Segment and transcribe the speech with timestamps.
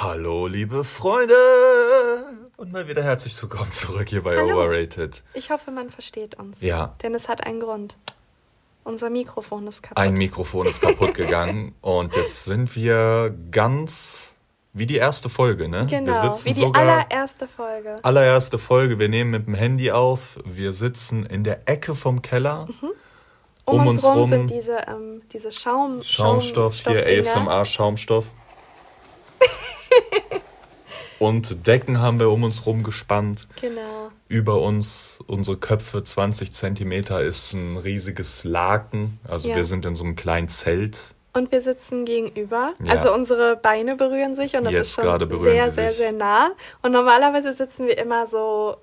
[0.00, 1.34] Hallo, liebe Freunde!
[2.56, 4.54] Und mal wieder herzlich willkommen zurück hier bei Hallo.
[4.54, 5.24] Overrated.
[5.34, 6.60] Ich hoffe, man versteht uns.
[6.60, 6.94] Ja.
[7.02, 7.96] Denn es hat einen Grund.
[8.84, 9.98] Unser Mikrofon ist kaputt.
[9.98, 14.36] Ein Mikrofon ist kaputt gegangen und jetzt sind wir ganz
[14.72, 15.90] wie die erste Folge, ne?
[15.90, 17.96] wir genau, sitzen wie die allererste Folge.
[18.04, 19.00] allererste Folge.
[19.00, 20.38] Wir nehmen mit dem Handy auf.
[20.44, 22.68] Wir sitzen in der Ecke vom Keller.
[23.64, 27.24] Um, um uns uns rum rum sind diese, ähm, diese Schaum, Schaumstoff, hier
[27.64, 28.37] Schaumstoffdinger.
[31.18, 33.48] Und Decken haben wir um uns rum gespannt.
[33.60, 34.10] Genau.
[34.28, 39.18] Über uns, unsere Köpfe, 20 Zentimeter, ist ein riesiges Laken.
[39.26, 39.56] Also Ja.
[39.56, 41.14] wir sind in so einem kleinen Zelt.
[41.32, 42.72] Und wir sitzen gegenüber.
[42.84, 42.92] Ja.
[42.92, 46.50] Also unsere Beine berühren sich und das Jetzt ist schon sehr, sehr, sehr nah.
[46.82, 48.76] Und normalerweise sitzen wir immer so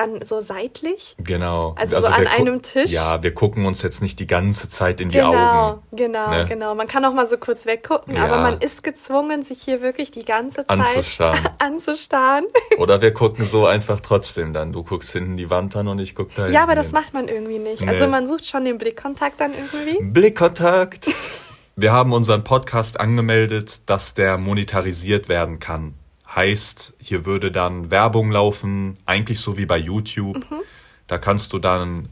[0.00, 1.14] an, so seitlich.
[1.18, 1.74] Genau.
[1.78, 2.90] Also so an einem Tisch?
[2.90, 5.34] Ja, wir gucken uns jetzt nicht die ganze Zeit in die Genau,
[5.72, 5.82] Augen.
[5.92, 6.46] genau, ne?
[6.48, 6.74] genau.
[6.74, 8.24] Man kann auch mal so kurz weggucken, Ja.
[8.24, 11.48] aber man ist gezwungen, sich hier wirklich die ganze Zeit Anzustarren.
[11.58, 12.44] anzustarren.
[12.78, 14.72] Oder wir gucken so einfach trotzdem dann.
[14.72, 16.94] Du guckst hinten die Wand an und ich guck da Ja, aber hinten das hin.
[16.94, 17.82] macht man irgendwie nicht.
[17.82, 17.88] Nee.
[17.88, 20.02] Also man sucht schon den Blickkontakt dann irgendwie.
[20.02, 21.08] Blickkontakt.
[21.76, 25.94] Wir haben unseren Podcast angemeldet, dass der monetarisiert werden kann.
[26.34, 30.36] Heißt, hier würde dann Werbung laufen, eigentlich so wie bei YouTube.
[30.36, 30.60] Mhm.
[31.08, 32.08] Da kannst du dann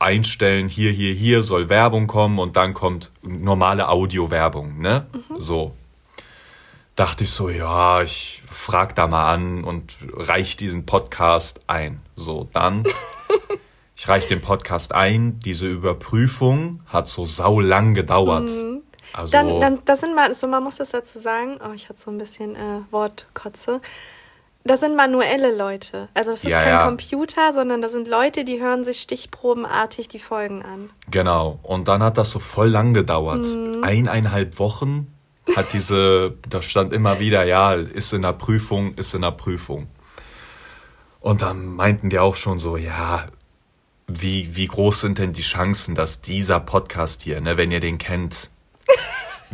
[0.00, 5.06] einstellen, hier, hier, hier soll Werbung kommen und dann kommt normale Audiowerbung, ne?
[5.12, 5.40] Mhm.
[5.40, 5.74] So.
[6.96, 12.00] Dachte ich so, ja, ich frag da mal an und reich diesen Podcast ein.
[12.16, 12.84] So, dann
[13.96, 15.38] ich reiche den Podcast ein.
[15.40, 18.50] Diese Überprüfung hat so sau lang gedauert.
[19.12, 19.32] Also.
[19.32, 21.58] Dann, dann, das sind mal, so man muss das dazu sagen.
[21.66, 23.80] Oh, ich hatte so ein bisschen äh, Wortkotze.
[24.64, 26.08] Das sind manuelle Leute.
[26.14, 26.84] Also es ist Ja, kein ja.
[26.84, 30.90] Computer, sondern das sind Leute, die hören sich stichprobenartig die Folgen an.
[31.10, 31.58] genau.
[31.64, 33.44] Und dann hat das so voll lang gedauert.
[33.44, 33.82] Mhm.
[33.82, 35.12] Eineinhalb Wochen
[35.56, 39.88] hat diese, da stand immer wieder, ja, ist in der Prüfung, ist in der Prüfung.
[41.18, 43.26] Und dann meinten die auch schon so, ja,
[44.06, 47.98] wie, wie groß sind denn die Chancen, dass dieser Podcast hier, ne, wenn ihr den
[47.98, 48.50] kennt,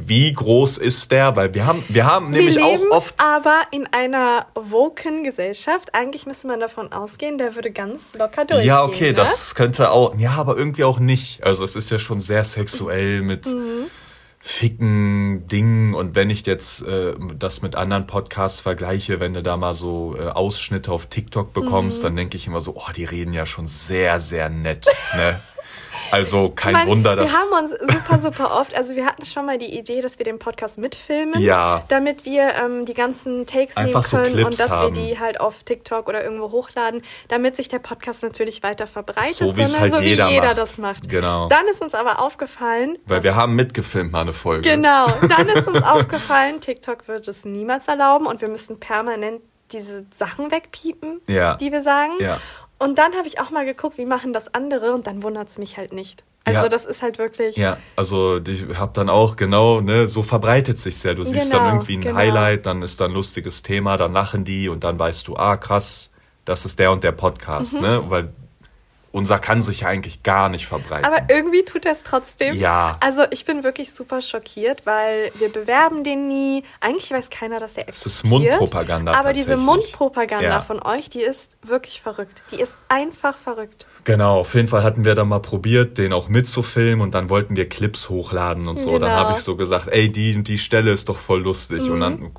[0.05, 1.37] wie groß ist der?
[1.37, 5.95] Weil wir haben, wir haben nämlich Wir leben auch oft aber in einer woken Gesellschaft.
[5.95, 8.67] Eigentlich müsste man davon ausgehen, der würde ganz locker durchgehen.
[8.69, 9.15] Ja, okay, ne?
[9.15, 11.43] das könnte auch, ja, aber irgendwie auch nicht.
[11.45, 13.87] Also es ist ja schon sehr sexuell mit Mhm.
[14.41, 19.57] ficken Dingen und wenn ich jetzt äh, das mit anderen Podcasts vergleiche, wenn du da
[19.57, 21.53] mal so äh, Ausschnitte auf TikTok Mhm.
[21.65, 24.87] bekommst, dann denke ich immer so, oh, die reden ja schon sehr, sehr nett,
[25.17, 25.41] ne?
[26.10, 29.47] Also kein Man, Wunder, dass wir haben uns super, super oft, also wir hatten schon
[29.47, 31.84] mal die Idee, dass wir den Podcast mitfilmen, Ja.
[31.88, 34.97] damit wir ähm, die ganzen Takes Einfach so nehmen können Clips und dass haben.
[34.97, 39.37] wir die halt auf TikTok oder irgendwo hochladen, damit sich der Podcast natürlich weiter verbreitet,
[39.37, 40.59] So sondern halt so jeder wie jeder macht.
[40.59, 41.09] das macht.
[41.09, 41.49] Genau.
[41.49, 44.69] Dann ist uns aber aufgefallen, weil wir haben mitgefilmt mal eine Folge.
[44.69, 49.41] Genau, dann ist uns aufgefallen, TikTok wird es niemals erlauben und wir müssen permanent
[49.72, 51.56] diese Sachen wegpiepen, Ja.
[51.56, 52.12] die wir sagen.
[52.20, 52.38] Ja.
[52.78, 55.59] Und dann habe ich auch mal geguckt, wie machen das andere und dann wundert es
[55.59, 56.22] mich halt nicht.
[56.44, 56.69] Also Ja.
[56.69, 57.56] das ist halt wirklich.
[57.56, 61.12] Ja, also ich hab dann auch genau, ne, so verbreitet sich's ja.
[61.15, 62.15] Du siehst dann Genau, irgendwie ein genau.
[62.17, 65.56] Highlight, dann ist da ein lustiges Thema, dann lachen die und dann weißt du, ah
[65.56, 66.11] krass,
[66.44, 67.81] das ist der und der Podcast, Mhm.
[67.83, 68.03] ne?
[68.09, 68.28] Weil
[69.13, 71.05] unser kann sich ja eigentlich gar nicht verbreiten.
[71.05, 72.55] Aber irgendwie tut er es trotzdem.
[72.57, 72.97] Ja.
[73.01, 76.63] Also ich bin wirklich super schockiert, weil wir bewerben den nie.
[76.81, 78.25] Eigentlich weiß keiner, dass der Es existiert.
[78.25, 79.57] ist Mundpropaganda Aber diese.
[79.57, 80.61] Mundpropaganda Ja.
[80.61, 82.43] von euch, die ist wirklich verrückt.
[82.53, 83.87] Die ist einfach verrückt.
[84.05, 87.57] Genau, auf jeden Fall hatten wir dann mal probiert, den auch mitzufilmen und dann wollten
[87.57, 88.93] wir Clips hochladen und so.
[88.99, 89.13] Dann Genau.
[89.15, 89.27] Mhm.
[89.29, 91.91] habe ich so gesagt, ey, die und die Stelle ist doch voll lustig.
[91.91, 92.31] Und dann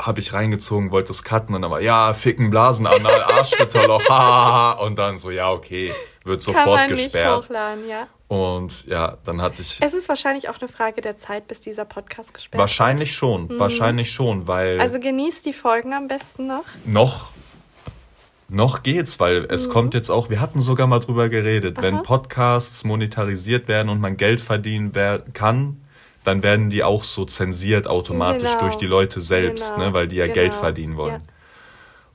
[0.00, 4.72] habe ich reingezogen, wollte es cutten und dann war, ja, ficken, Blasen, Anal, Arschritterloch, hahaha.
[4.84, 5.92] Und dann so, ja, okay,
[6.24, 7.44] wird Kann sofort man nicht gesperrt.
[7.44, 8.06] hochladen, ja.
[8.28, 11.84] Und ja, dann hatte ich Es ist wahrscheinlich auch eine Frage der Zeit, bis dieser
[11.84, 14.80] Podcast gesperrt wahrscheinlich schon, wahrscheinlich schon, weil wird.
[14.80, 16.64] Also genießt die Folgen am besten noch.
[16.84, 17.28] noch
[18.48, 22.84] noch geht's, weil es kommt jetzt auch, wir hatten sogar mal drüber geredet, wenn Podcasts
[22.84, 24.92] monetarisiert werden und man Geld verdienen
[25.32, 25.80] kann,
[26.24, 28.60] dann werden die auch so zensiert automatisch Genau.
[28.60, 29.86] durch die Leute selbst, Genau.
[29.88, 30.34] ne, weil die ja Genau.
[30.34, 31.14] Geld verdienen wollen.
[31.14, 31.33] Ja.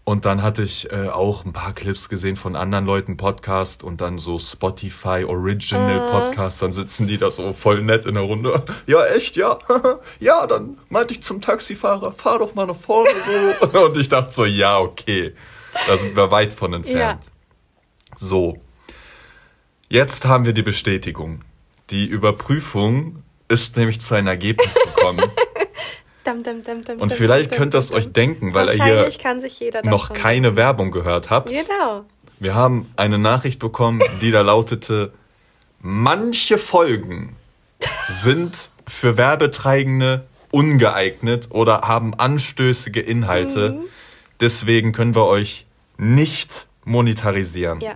[0.09, 4.01] Und dann hatte ich äh, auch ein paar Clips gesehen von anderen Leuten Podcast und
[4.01, 6.09] dann so Spotify Original Ah.
[6.09, 8.63] Podcast, dann sitzen die da so voll nett in der Runde.
[8.87, 9.59] Ja, echt, ja.
[10.19, 13.11] ja, dann meinte ich zum Taxifahrer, fahr doch mal nach vorne
[13.61, 13.77] so.
[13.85, 15.35] Und ich dachte so, ja, okay.
[15.85, 17.21] Da sind wir weit von entfernt.
[18.17, 18.57] So.
[19.89, 21.43] Jetzt haben wir die Bestätigung.
[21.91, 25.29] Die Überprüfung ist nämlich zu einem Ergebnis gekommen.
[26.23, 29.09] Dam, dam, dam, Und vielleicht könnt ihr es euch denken, weil ihr hier
[29.85, 31.49] noch keine Werbung gehört habt.
[31.49, 32.05] Genau.
[32.39, 35.11] Wir haben eine Nachricht bekommen, die da lautete,
[35.81, 37.35] manche Folgen
[38.09, 43.71] sind für Werbetreibende ungeeignet oder haben anstößige Inhalte.
[43.71, 43.85] Mhm.
[44.39, 45.65] Deswegen können wir euch
[45.97, 47.81] nicht monetarisieren.
[47.81, 47.95] Ja.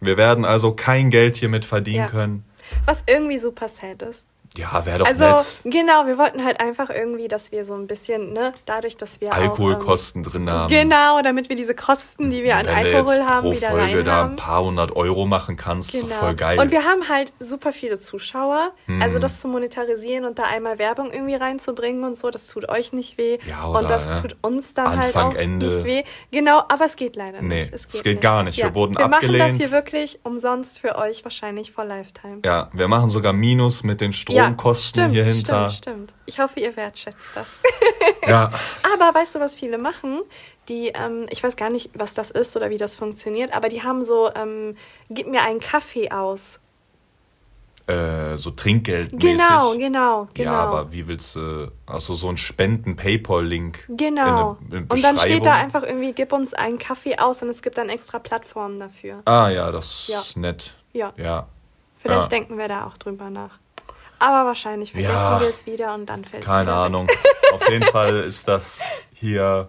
[0.00, 2.06] Wir werden also kein Geld hiermit verdienen ja.
[2.06, 2.44] können.
[2.86, 4.26] Was irgendwie super sad ist.
[4.56, 5.60] Ja, wäre doch also, nett.
[5.64, 9.32] Genau, wir wollten halt einfach irgendwie, dass wir so ein bisschen, ne, dadurch, dass wir
[9.32, 10.68] Alkoholkosten auch, ähm, drin haben.
[10.68, 14.24] Genau, damit wir diese Kosten, die wir an Alkohol haben, pro wieder Folge rein da
[14.24, 16.06] ein paar hundert Euro machen kannst, genau.
[16.06, 16.58] ist voll geil.
[16.58, 18.72] Und wir haben halt super viele Zuschauer.
[18.86, 19.00] Hm.
[19.00, 22.92] Also das zu monetarisieren und da einmal Werbung irgendwie reinzubringen und so, das tut euch
[22.92, 23.38] nicht weh.
[23.48, 24.16] Ja, oder, und das ja.
[24.16, 25.66] tut uns dann halt Anfang, halt auch Ende.
[25.66, 26.02] nicht weh.
[26.32, 27.72] Genau, aber es geht leider nee, nicht.
[27.72, 28.22] Es geht, es geht nicht.
[28.22, 28.58] gar nicht.
[28.58, 28.66] Ja.
[28.66, 29.32] Wir wurden wir abgelehnt.
[29.32, 32.40] Wir machen das hier wirklich umsonst für euch, wahrscheinlich for Lifetime.
[32.44, 35.70] Ja, wir machen sogar Minus mit den Stromkosten hier hier hinter.
[35.70, 36.14] Stimmt, stimmt.
[36.26, 37.48] Ich hoffe, ihr wertschätzt das.
[38.26, 38.50] ja.
[38.94, 40.20] Aber weißt du, was viele machen?
[40.68, 43.82] Die, ähm, ich weiß gar nicht, was das ist oder wie das funktioniert, aber die
[43.82, 44.76] haben so, ähm,
[45.08, 46.60] gib mir einen Kaffee aus.
[47.86, 49.18] Äh, so Trinkgeld.
[49.18, 50.52] Genau, genau, genau.
[50.52, 53.86] Ja, aber wie willst du, also so ein Spenden-Paypal-Link.
[53.88, 54.58] Genau.
[54.60, 57.48] In eine, in und dann steht da einfach irgendwie, gib uns einen Kaffee aus und
[57.48, 59.22] es gibt dann extra Plattformen dafür.
[59.24, 60.20] Ah ja, das ja.
[60.20, 60.74] ist nett.
[60.92, 61.12] Ja.
[61.16, 61.48] ja.
[61.98, 62.28] Vielleicht ja.
[62.28, 63.58] denken wir da auch drüber nach.
[64.20, 67.08] Aber wahrscheinlich vergessen ja, wir es wieder und dann fällt es Keine Ahnung.
[67.52, 68.80] auf jeden Fall ist das
[69.12, 69.68] hier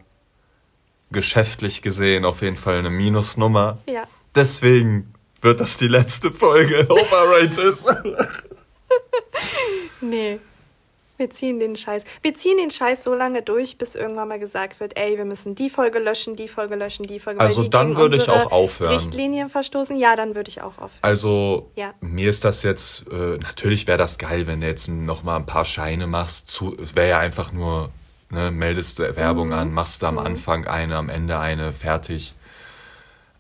[1.12, 3.80] geschäftlich gesehen auf jeden Fall eine Minusnummer.
[3.88, 4.04] Ja.
[4.36, 7.78] Deswegen wird das die letzte Folge overrated.
[10.02, 10.40] nee.
[11.22, 12.04] Wir ziehen den Scheiß.
[12.24, 15.54] Wir ziehen den Scheiß so lange durch, bis irgendwann mal gesagt wird, ey, wir müssen
[15.54, 17.40] die Folge löschen, die Folge löschen, die Folge.
[17.40, 18.96] Also dann würde ich auch aufhören.
[18.96, 20.00] Richtlinien verstoßen.
[20.00, 21.00] Ja, dann würde ich auch aufhören.
[21.04, 21.94] Also ja.
[22.02, 25.46] mir ist das jetzt äh, natürlich wäre das geil, wenn du jetzt noch mal ein
[25.46, 26.48] paar Scheine machst.
[26.48, 27.92] Zu, es wäre ja einfach nur
[28.32, 29.54] ne, meldest du Werbung mhm.
[29.54, 30.22] an, machst du am mhm.
[30.22, 32.34] Anfang eine, am Ende eine, fertig.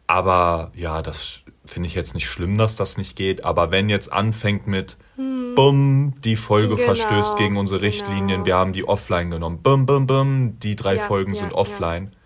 [0.05, 1.41] Aber ja, das
[1.71, 3.45] finde ich jetzt nicht schlimm, dass das nicht geht.
[3.45, 5.55] Aber wenn jetzt anfängt mit hm.
[5.55, 8.45] Bumm, die Folge genau, verstößt gegen unsere Richtlinien, genau.
[8.45, 9.59] wir haben die offline genommen.
[9.61, 12.05] Bum, bum, bum, die drei ja, Folgen ja, sind offline.
[12.05, 12.17] Ja.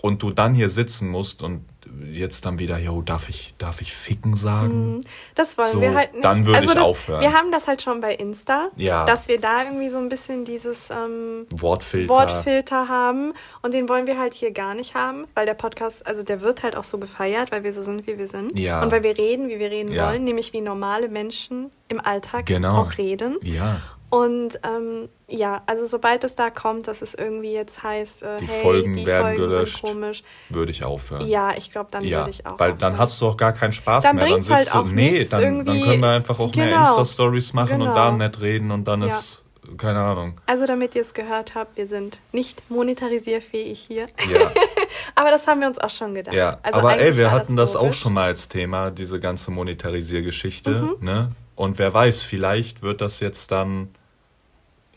[0.00, 1.64] Und du dann hier sitzen musst und
[2.10, 4.96] jetzt dann wieder, yo, darf ich, darf ich ficken sagen?
[4.96, 5.04] Mhm.
[5.34, 6.24] Das wollen so, wir halt nicht.
[6.24, 7.20] Dann würde also ich das, aufhören.
[7.20, 9.04] Wir haben das halt schon bei Insta, ja.
[9.06, 12.08] dass wir da irgendwie so ein bisschen dieses ähm, Wortfilter.
[12.08, 16.22] Wortfilter haben und den wollen wir halt hier gar nicht haben, weil der Podcast, also
[16.22, 18.82] der wird halt auch so gefeiert, weil wir so sind, wie wir sind ja.
[18.82, 20.08] und weil wir reden, wie wir reden ja.
[20.08, 22.82] wollen, nämlich wie normale Menschen im Alltag genau.
[22.82, 23.36] auch reden.
[23.42, 23.80] Ja.
[24.10, 28.46] Und ähm, ja, also sobald es da kommt, dass es irgendwie jetzt heißt, äh, die
[28.46, 31.26] hey, Folgen die werden Folgen gelöscht, komisch, würde ich aufhören.
[31.26, 32.58] Ja, ich glaube, dann ja, würde ich auch.
[32.58, 32.78] Weil aufhören.
[32.78, 34.28] dann hast du auch gar keinen Spaß dann mehr.
[34.28, 36.66] Dann sitzt halt du, nee, dann, dann können wir einfach auch genau.
[36.66, 37.88] mehr Insta-Stories machen genau.
[37.88, 39.08] und da nett reden und dann ja.
[39.08, 39.42] ist
[39.76, 40.40] keine Ahnung.
[40.46, 44.06] Also damit ihr es gehört habt, wir sind nicht monetarisierfähig hier.
[44.32, 44.50] Ja.
[45.14, 46.34] aber das haben wir uns auch schon gedacht.
[46.34, 49.50] Ja, also aber ey, wir hatten das, das auch schon mal als Thema, diese ganze
[49.50, 50.70] Monetarisiergeschichte.
[50.70, 51.04] Mhm.
[51.04, 51.32] Ne?
[51.54, 53.90] Und wer weiß, vielleicht wird das jetzt dann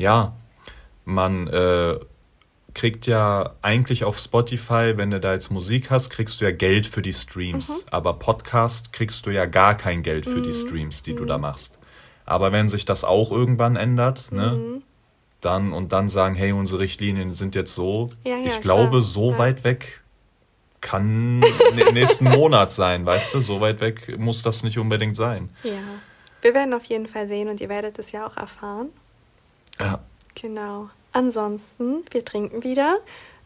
[0.02, 0.34] ja,
[1.06, 2.00] man äh,
[2.74, 6.88] kriegt ja eigentlich auf Spotify, wenn du da jetzt Musik hast, kriegst du ja Geld
[6.88, 7.86] für die Streams.
[7.86, 7.90] Mhm.
[7.92, 10.44] Aber Podcast kriegst du ja gar kein Geld für mhm.
[10.44, 11.18] die Streams, die mhm.
[11.18, 11.80] du da machst.
[12.26, 14.84] Aber wenn sich das auch irgendwann ändert, ne, mhm.
[15.42, 19.02] dann und dann sagen, hey, unsere Richtlinien sind jetzt so, ja, ja, ich glaube, klar.
[19.02, 19.38] so ja.
[19.38, 20.02] weit weg
[20.80, 21.44] kann
[21.94, 23.42] nächsten Monat sein, weißt du?
[23.42, 25.50] So weit weg muss das nicht unbedingt sein.
[25.64, 25.80] Ja.
[26.42, 28.90] Wir werden auf jeden Fall sehen und ihr werdet es ja auch erfahren.
[29.82, 30.00] Ja.
[30.36, 30.90] Genau.
[31.14, 32.98] Ansonsten, wir trinken wieder.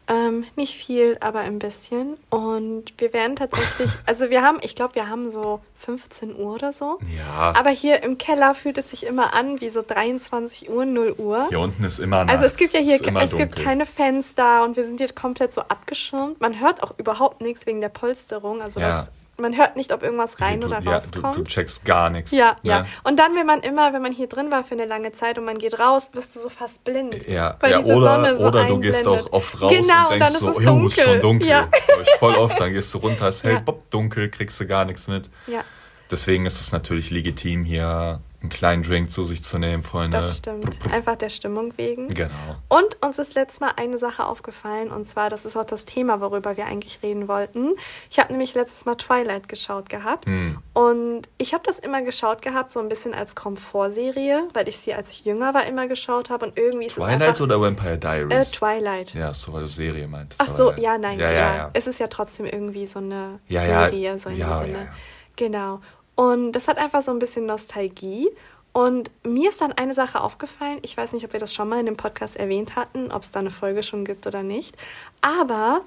[0.08, 2.18] Ähm, nicht viel, aber ein bisschen.
[2.30, 6.72] Und wir werden tatsächlich, also wir haben, ich glaube, wir haben so 15 Uhr oder
[6.72, 7.00] so.
[7.18, 7.54] Ja.
[7.58, 11.48] Aber hier im Keller fühlt es sich immer an wie so 23 Uhr, 0 Uhr.
[11.50, 12.34] Hier unten ist immer nachts.
[12.34, 13.36] Also es gibt ja hier, es dunkel.
[13.36, 16.40] gibt keine Fenster und wir sind jetzt komplett so abgeschirmt.
[16.40, 18.62] Man hört auch überhaupt nichts wegen der Polsterung.
[18.62, 18.90] Also ja.
[18.90, 21.36] das man hört nicht, ob irgendwas rein du, oder ja, rauskommt.
[21.36, 22.32] Du, du, checkst gar nichts.
[22.32, 22.70] Ja, ne?
[22.70, 22.86] ja.
[23.04, 25.46] Und dann, wenn man immer, wenn man hier drin war für eine lange Zeit und
[25.46, 27.28] man geht raus, wirst du so fast blind.
[27.28, 30.62] Ja, ja oder, so oder du gehst auch oft raus genau, und denkst und so,
[30.62, 31.50] jo, ist schon dunkel.
[31.50, 31.68] Ja.
[32.02, 33.62] Ich voll oft, dann gehst du runter, es hält, ja.
[33.62, 35.30] bopp, dunkel, kriegst du gar nichts mit.
[35.48, 35.64] Ja.
[36.10, 40.18] Deswegen ist es natürlich legitim, hier einen kleinen Drink zu sich zu nehmen, Freunde.
[40.18, 40.78] Das stimmt.
[40.92, 42.08] Einfach der Stimmung wegen.
[42.08, 42.30] Genau.
[42.70, 46.22] Und uns ist letztes Mal eine Sache aufgefallen, und zwar, das ist auch das Thema,
[46.22, 47.72] worüber wir eigentlich reden wollten.
[48.10, 50.30] Ich habe nämlich letztes Mal Twilight geschaut gehabt.
[50.30, 50.60] Hm.
[50.74, 54.94] Und ich habe das immer geschaut gehabt, so ein bisschen als Komfortserie, weil ich sie,
[54.94, 56.46] als ich jünger war, immer geschaut habe.
[56.48, 58.54] Und irgendwie ist Twilight es einfach, oder Vampire Diaries?
[58.54, 59.14] Äh, Twilight.
[59.14, 60.42] Ja, so, weil du Serie meintest.
[60.42, 64.20] Ach so, ja, nein, ja, ja, ja, Es ist ja trotzdem irgendwie so eine Serie,
[64.20, 64.88] so in ja, dem Sinne.
[65.36, 65.82] Genau.
[66.16, 68.30] Und das hat einfach so ein bisschen Nostalgie.
[68.74, 70.80] Und mir ist dann eine Sache aufgefallen.
[70.82, 73.32] Ich weiß nicht, ob wir das schon mal in dem Podcast erwähnt hatten, ob es
[73.32, 74.76] da eine Folge schon gibt oder nicht.
[75.22, 75.80] Aber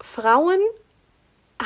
[0.00, 0.58] Frauen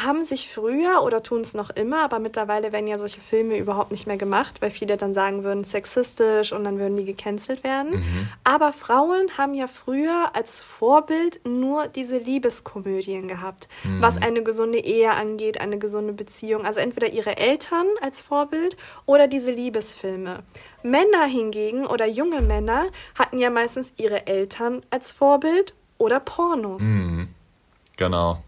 [0.04, 3.90] haben sich früher oder tun es noch immer, aber mittlerweile werden ja solche Filme überhaupt
[3.90, 8.00] nicht mehr gemacht, weil viele dann sagen würden, sexistisch und dann würden die gecancelt werden.
[8.00, 8.28] Mhm.
[8.44, 14.02] Aber Frauen haben ja früher als Vorbild nur diese Liebeskomödien gehabt, mhm.
[14.02, 16.66] was eine gesunde Ehe angeht, eine gesunde Beziehung.
[16.66, 18.76] Also entweder ihre Eltern als Vorbild
[19.06, 20.42] oder diese Liebesfilme.
[20.82, 26.82] Männer hingegen oder junge Männer hatten ja meistens ihre Eltern als Vorbild oder Pornos.
[26.82, 27.28] Mhm.
[27.96, 28.42] Genau.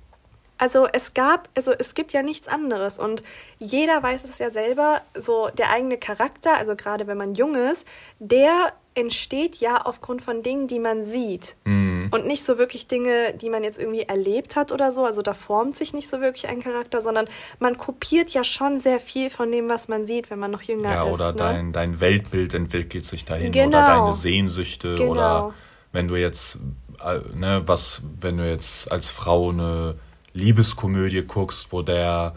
[0.59, 3.23] Also es gab, also es gibt ja nichts anderes und
[3.59, 7.87] jeder weiß es ja selber, so der eigene Charakter, also gerade wenn man jung ist,
[8.19, 12.09] der entsteht ja aufgrund von Dingen, die man sieht mhm.
[12.11, 15.05] und nicht so wirklich Dinge, die man jetzt irgendwie erlebt hat oder so.
[15.05, 17.29] Also da formt sich nicht so wirklich ein Charakter, sondern
[17.61, 20.91] man kopiert ja schon sehr viel von dem, was man sieht, wenn man noch jünger
[20.93, 21.09] ja, ist.
[21.09, 21.39] Ja, oder ne?
[21.39, 23.79] dein, dein Weltbild entwickelt sich dahin genau.
[23.79, 25.13] oder deine Sehnsüchte genau.
[25.13, 25.55] oder
[25.93, 26.59] wenn du jetzt,
[27.05, 29.95] äh, ne, was, wenn du jetzt als Frau eine
[30.39, 32.35] Liebeskomödie guckst, wo der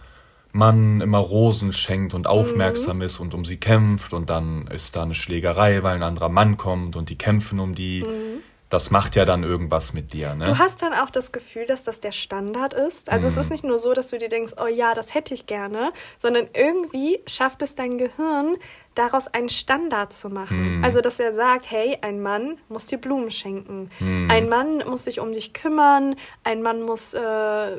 [0.53, 3.03] Mann immer Rosen schenkt und aufmerksam mhm.
[3.03, 6.57] ist und um sie kämpft und dann ist da eine Schlägerei, weil ein anderer Mann
[6.57, 8.03] kommt und die kämpfen um die.
[8.03, 8.30] Mhm.
[8.71, 10.45] Das macht ja dann irgendwas mit dir, ne?
[10.45, 13.09] Du hast dann auch das Gefühl, dass das der Standard ist.
[13.09, 13.27] Also mhm.
[13.27, 15.91] es ist nicht nur so, dass du dir denkst, oh ja, das hätte ich gerne,
[16.19, 18.55] sondern irgendwie schafft es dein Gehirn,
[18.95, 20.77] daraus einen Standard zu machen.
[20.77, 20.83] Mhm.
[20.85, 24.29] Also, dass er sagt, hey, ein Mann muss dir Blumen schenken, mhm.
[24.31, 27.77] ein Mann muss sich um dich kümmern, ein Mann muss äh,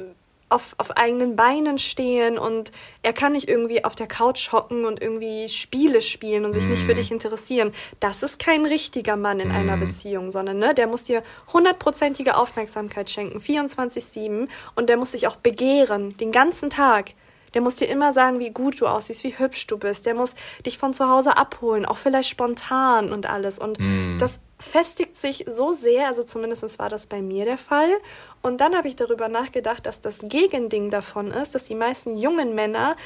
[0.53, 5.01] auf, auf eigenen Beinen stehen und er kann nicht irgendwie auf der Couch hocken und
[5.01, 6.71] irgendwie Spiele spielen und sich mm.
[6.71, 6.97] nicht für mhm.
[6.97, 7.73] dich interessieren.
[8.01, 9.57] Das ist kein richtiger Mann in mm.
[9.57, 9.81] einer mhm.
[9.81, 15.37] Beziehung, sondern ne, der muss dir hundertprozentige Aufmerksamkeit schenken, 24-7 und der muss dich auch
[15.37, 17.15] begehren, den ganzen Tag.
[17.55, 20.07] Der muss dir immer sagen, wie gut du aussiehst, wie hübsch du bist.
[20.07, 23.59] Der muss dich von zu Hause abholen, auch vielleicht spontan und alles.
[23.59, 24.19] Und mm.
[24.19, 27.91] das festigt sich so sehr, also zumindest war das bei mir der Fall.
[28.43, 32.55] Und dann habe ich darüber nachgedacht, dass das Gegending davon ist, dass die meisten jungen
[32.55, 32.97] Männer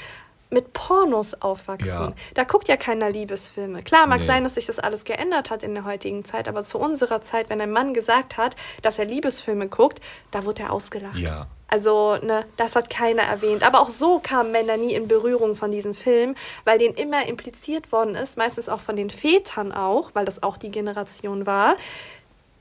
[0.51, 1.89] mit Pornos aufwachsen.
[1.89, 2.13] Ja.
[2.35, 3.83] Da guckt ja keiner Liebesfilme.
[3.83, 4.27] Klar, mag nee.
[4.27, 7.51] sein, dass sich das alles geändert hat in der heutigen Zeit, aber zu unserer Zeit,
[7.51, 10.01] wenn ein Mann gesagt hat, dass er Liebesfilme guckt,
[10.31, 11.19] da wurde er ausgelacht.
[11.19, 11.49] Ja.
[11.69, 13.65] Also, ne, das hat keiner erwähnt.
[13.65, 17.91] Aber auch so kamen Männer nie in Berührung von diesem Film, weil denen immer impliziert
[17.91, 21.77] worden ist, meistens auch von den Vätern auch, weil das auch die Generation war,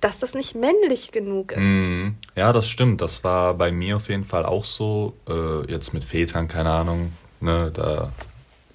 [0.06, 1.88] dass das nicht männlich genug ist.
[1.88, 3.02] Mm, ja, das stimmt.
[3.02, 5.16] Das war bei mir auf jeden Fall auch so.
[5.28, 8.12] Äh, jetzt mit Vätern, keine Ahnung, ne, da,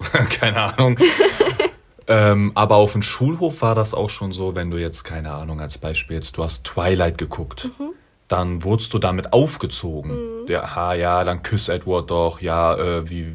[0.29, 0.97] keine Ahnung.
[2.07, 5.61] ähm, aber auf dem Schulhof war das auch schon so, wenn du jetzt, keine Ahnung,
[5.61, 7.69] als Beispiel jetzt, du hast Twilight geguckt.
[7.79, 7.93] Mhm
[8.31, 10.43] dann wurdest du damit aufgezogen.
[10.43, 10.47] Mhm.
[10.47, 13.27] Ja, ha, ja, dann küss Edward doch, ja, äh, wie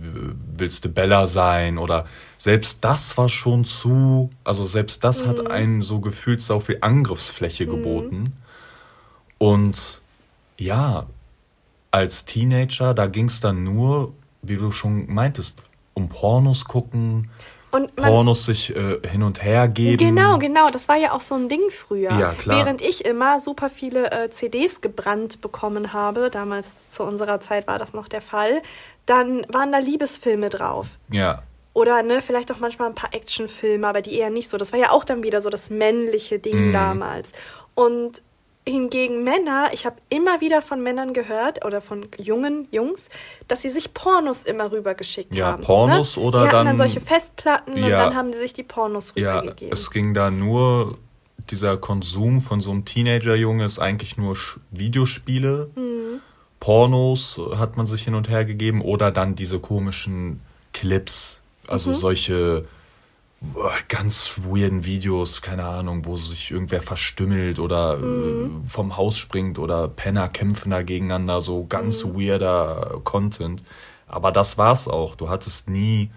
[0.57, 1.76] willst du Bella sein?
[1.76, 2.07] Oder
[2.38, 5.29] selbst das war schon zu, also selbst das mhm.
[5.29, 7.71] hat einen so gefühlt so viel Angriffsfläche mhm.
[7.71, 8.33] geboten.
[9.38, 10.00] Und
[10.57, 11.07] ja,
[11.91, 15.62] als Teenager, da ging es dann nur, wie du schon meintest,
[15.93, 17.31] um Pornos gucken,
[17.76, 19.99] und Pornos sich äh, hin und her geben.
[19.99, 20.68] Genau, genau.
[20.71, 22.12] Das war ja auch so ein Ding früher.
[22.18, 22.64] Ja, klar.
[22.64, 27.78] Während ich immer super viele äh, CDs gebrannt bekommen habe, damals zu unserer Zeit war
[27.78, 28.62] das noch der Fall,
[29.04, 30.88] dann waren da Liebesfilme drauf.
[31.11, 31.42] Ja.
[31.73, 34.56] Oder ne, vielleicht auch manchmal ein paar Actionfilme, aber die eher nicht so.
[34.56, 36.73] Das war ja auch dann wieder so das männliche Ding mm.
[36.73, 37.33] damals.
[37.75, 38.23] Und
[38.68, 43.11] Hingegen Männer, ich habe immer wieder von Männern gehört oder von jungen Jungs,
[43.46, 45.62] dass sie sich Pornos immer rübergeschickt ja, haben.
[45.62, 46.23] Ja, Pornos ne?
[46.25, 46.66] oder die dann.
[46.66, 49.68] dann solche Festplatten ja, und dann haben sie sich die Pornos rübergegeben.
[49.68, 50.99] Ja, es ging da nur,
[51.50, 54.37] dieser Konsum von so einem Teenager-Junge ist eigentlich nur
[54.73, 55.70] Videospiele.
[55.76, 56.20] Mhm.
[56.58, 60.40] Pornos hat man sich hin und her gegeben oder dann diese komischen
[60.73, 61.94] Clips, also mhm.
[61.94, 62.64] solche
[63.88, 68.62] ganz weirden Videos, keine Ahnung, wo sich irgendwer verstümmelt oder mhm.
[68.64, 72.14] äh, vom Haus springt oder Penner kämpfen da gegeneinander, so ganz mhm.
[72.19, 73.62] weirder Content.
[74.09, 75.16] Aber das war's auch.
[75.16, 76.11] Du hattest nie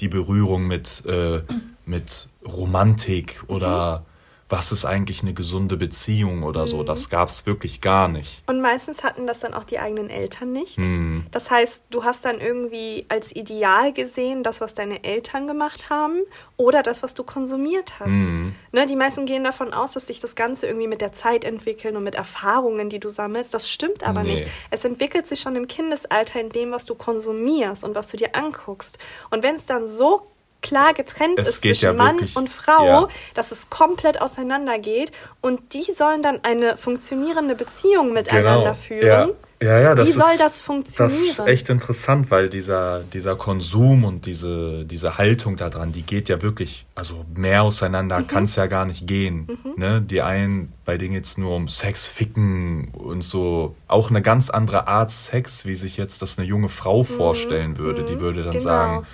[0.00, 1.42] die Berührung mit, äh,
[1.86, 4.13] mit Romantik oder mhm
[4.54, 6.66] was ist eigentlich eine gesunde Beziehung oder mhm.
[6.68, 6.82] so.
[6.84, 8.44] Das gab es wirklich gar nicht.
[8.46, 10.78] Und meistens hatten das dann auch die eigenen Eltern nicht.
[10.78, 11.26] Mhm.
[11.32, 16.20] Das heißt, du hast dann irgendwie als Ideal gesehen, das, was deine Eltern gemacht haben
[16.56, 18.10] oder das, was du konsumiert hast.
[18.10, 18.54] Mhm.
[18.70, 21.96] Ne, die meisten gehen davon aus, dass sich das Ganze irgendwie mit der Zeit entwickeln
[21.96, 23.52] und mit Erfahrungen, die du sammelst.
[23.52, 24.34] Das stimmt aber nee.
[24.34, 24.46] nicht.
[24.70, 28.36] Es entwickelt sich schon im Kindesalter in dem, was du konsumierst und was du dir
[28.36, 28.98] anguckst.
[29.30, 30.28] Und wenn es dann so
[30.64, 33.08] klar getrennt es ist zwischen ja Mann wirklich, und Frau, ja.
[33.34, 38.74] dass es komplett auseinandergeht und die sollen dann eine funktionierende Beziehung miteinander genau.
[38.74, 39.06] führen.
[39.06, 39.28] Ja.
[39.62, 41.34] Ja, das Wie soll ist, das funktionieren?
[41.36, 46.28] Das ist echt interessant, weil dieser, dieser Konsum und diese, diese Haltung daran, die geht
[46.28, 48.26] ja wirklich, also mehr auseinander mhm.
[48.26, 49.46] kann es ja gar nicht gehen.
[49.46, 49.72] Mhm.
[49.76, 50.02] Ne?
[50.02, 53.74] Die einen, bei denen geht es nur um Sex, Ficken und so.
[53.88, 57.06] Auch eine ganz andere Art Sex, wie sich jetzt das eine junge Frau mhm.
[57.06, 58.02] vorstellen würde.
[58.04, 58.20] Die mhm.
[58.20, 58.64] würde dann genau.
[58.64, 59.06] sagen,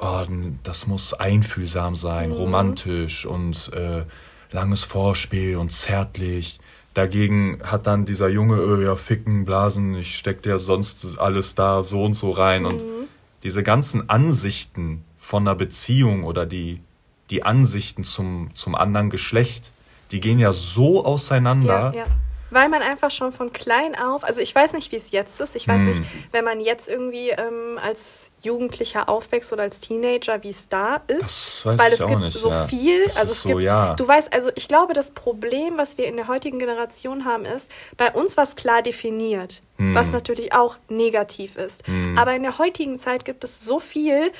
[0.00, 0.24] oh,
[0.62, 2.36] das muss einfühlsam sein, mhm.
[2.36, 4.04] romantisch und äh,
[4.50, 6.58] langes Vorspiel und zärtlich.
[6.94, 11.82] Dagegen hat dann dieser Junge, öh, ja, ficken, blasen, ich steck dir sonst alles da
[11.82, 12.62] so und so rein.
[12.62, 12.68] Mhm.
[12.68, 12.84] Und
[13.42, 16.80] diese ganzen Ansichten von einer Beziehung oder die,
[17.30, 19.72] die Ansichten zum, zum anderen Geschlecht,
[20.10, 21.92] die gehen ja so auseinander.
[21.94, 22.06] Ja, ja
[22.50, 25.56] weil man einfach schon von klein auf, also ich weiß nicht, wie es jetzt ist,
[25.56, 25.86] ich weiß hm.
[25.86, 26.02] nicht,
[26.32, 31.64] wenn man jetzt irgendwie ähm, als Jugendlicher aufwächst oder als Teenager, wie es da ist,
[31.64, 32.66] weil es gibt nicht, so ja.
[32.66, 33.94] viel, das also es so, gibt, ja.
[33.94, 37.70] du weißt, also ich glaube, das Problem, was wir in der heutigen Generation haben, ist,
[37.96, 39.94] bei uns war es klar definiert, hm.
[39.94, 42.16] was natürlich auch negativ ist, hm.
[42.18, 44.32] aber in der heutigen Zeit gibt es so viel,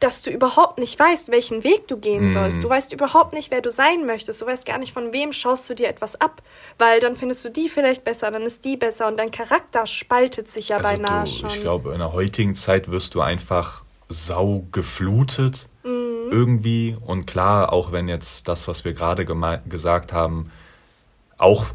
[0.00, 2.32] dass du überhaupt nicht weißt, welchen Weg du gehen mm.
[2.32, 2.62] sollst.
[2.62, 4.40] Du weißt überhaupt nicht, wer du sein möchtest.
[4.40, 6.40] Du weißt gar nicht, von wem schaust du dir etwas ab.
[6.78, 10.48] Weil dann findest du die vielleicht besser, dann ist die besser und dein Charakter spaltet
[10.48, 11.48] sich ja also beinahe du, schon.
[11.48, 16.30] Ich glaube, in der heutigen Zeit wirst du einfach sau geflutet mm.
[16.30, 16.96] irgendwie.
[17.04, 19.26] Und klar, auch wenn jetzt das, was wir gerade
[19.68, 20.52] gesagt haben,
[21.38, 21.66] auch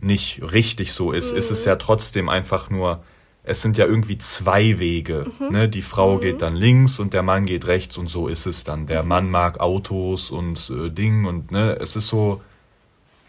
[0.00, 1.36] nicht richtig so ist, mm.
[1.38, 1.68] ist es mhm.
[1.70, 3.02] ja trotzdem einfach nur
[3.44, 5.26] es sind ja irgendwie zwei Wege.
[5.38, 5.52] Mhm.
[5.52, 5.68] Ne?
[5.68, 6.20] Die Frau mhm.
[6.20, 8.86] geht dann links und der Mann geht rechts und so ist es dann.
[8.86, 9.08] Der mhm.
[9.08, 12.40] Mann mag Autos und äh, Ding und ne, es ist so,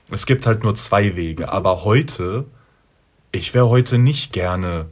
[0.10, 1.44] es gibt halt nur zwei Wege.
[1.44, 1.50] Mhm.
[1.50, 2.46] Aber heute,
[3.34, 4.86] ich wäre heute nicht gerne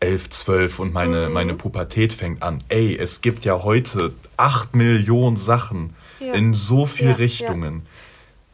[0.00, 1.32] elf, zwölf und meine, mhm.
[1.32, 2.64] meine Pubertät fängt an.
[2.68, 6.34] Ey, es gibt ja heute acht Millionen Sachen ja.
[6.34, 7.82] in so viele ja, Richtungen.
[7.84, 7.90] Ja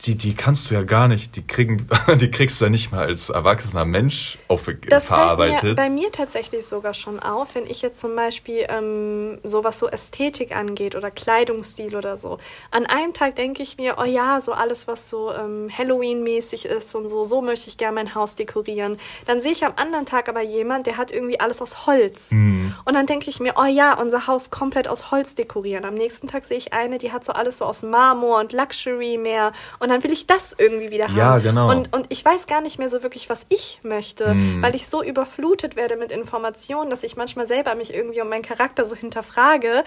[0.03, 1.87] die, die kannst du ja gar nicht, die kriegen,
[2.21, 5.61] die kriegst du ja nicht mal als erwachsener Mensch auf, das verarbeitet.
[5.61, 9.79] Fällt mir, bei mir tatsächlich sogar schon auf, wenn ich jetzt zum Beispiel ähm, sowas
[9.79, 12.39] so Ästhetik angeht oder Kleidungsstil oder so.
[12.71, 16.95] An einem Tag denke ich mir, oh ja, so alles, was so ähm, Halloween-mäßig ist
[16.95, 18.99] und so, so möchte ich gerne mein Haus dekorieren.
[19.27, 22.31] Dann sehe ich am anderen Tag aber jemand, der hat irgendwie alles aus Holz.
[22.31, 22.75] Mhm.
[22.87, 25.85] Und dann denke ich mir, oh ja, unser Haus komplett aus Holz dekorieren.
[25.85, 29.19] Am nächsten Tag sehe ich eine, die hat so alles so aus Marmor und Luxury
[29.19, 29.53] mehr.
[29.79, 31.17] Und dann will ich das irgendwie wieder haben.
[31.17, 31.71] Ja, genau.
[31.71, 34.63] Und, und ich weiß gar nicht mehr so wirklich, was ich möchte, mm.
[34.63, 38.43] weil ich so überflutet werde mit Informationen, dass ich manchmal selber mich irgendwie um meinen
[38.43, 39.85] Charakter so hinterfrage,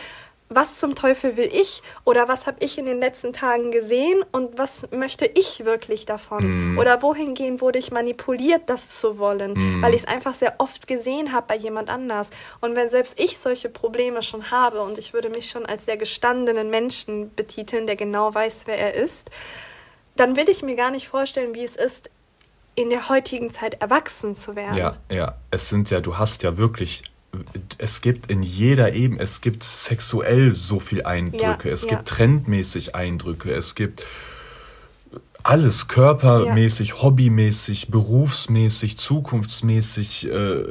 [0.49, 4.57] was zum Teufel will ich oder was habe ich in den letzten Tagen gesehen und
[4.57, 6.73] was möchte ich wirklich davon?
[6.73, 6.77] Mm.
[6.77, 9.81] Oder wohingehend wurde ich manipuliert, das zu wollen, mm.
[9.81, 12.29] weil ich es einfach sehr oft gesehen habe bei jemand anders.
[12.61, 15.97] Und wenn selbst ich solche Probleme schon habe und ich würde mich schon als sehr
[15.97, 19.31] gestandenen Menschen betiteln, der genau weiß, wer er ist,
[20.15, 22.09] dann will ich mir gar nicht vorstellen, wie es ist,
[22.75, 24.77] in der heutigen Zeit erwachsen zu werden.
[24.77, 25.35] Ja, ja.
[25.51, 27.03] Es sind ja, du hast ja wirklich,
[27.77, 31.89] es gibt in jeder Ebene, es gibt sexuell so viel Eindrücke, ja, es ja.
[31.91, 34.03] gibt trendmäßig Eindrücke, es gibt
[35.43, 37.01] alles, körpermäßig, ja.
[37.01, 40.63] hobbymäßig, berufsmäßig, zukunftsmäßig, äh,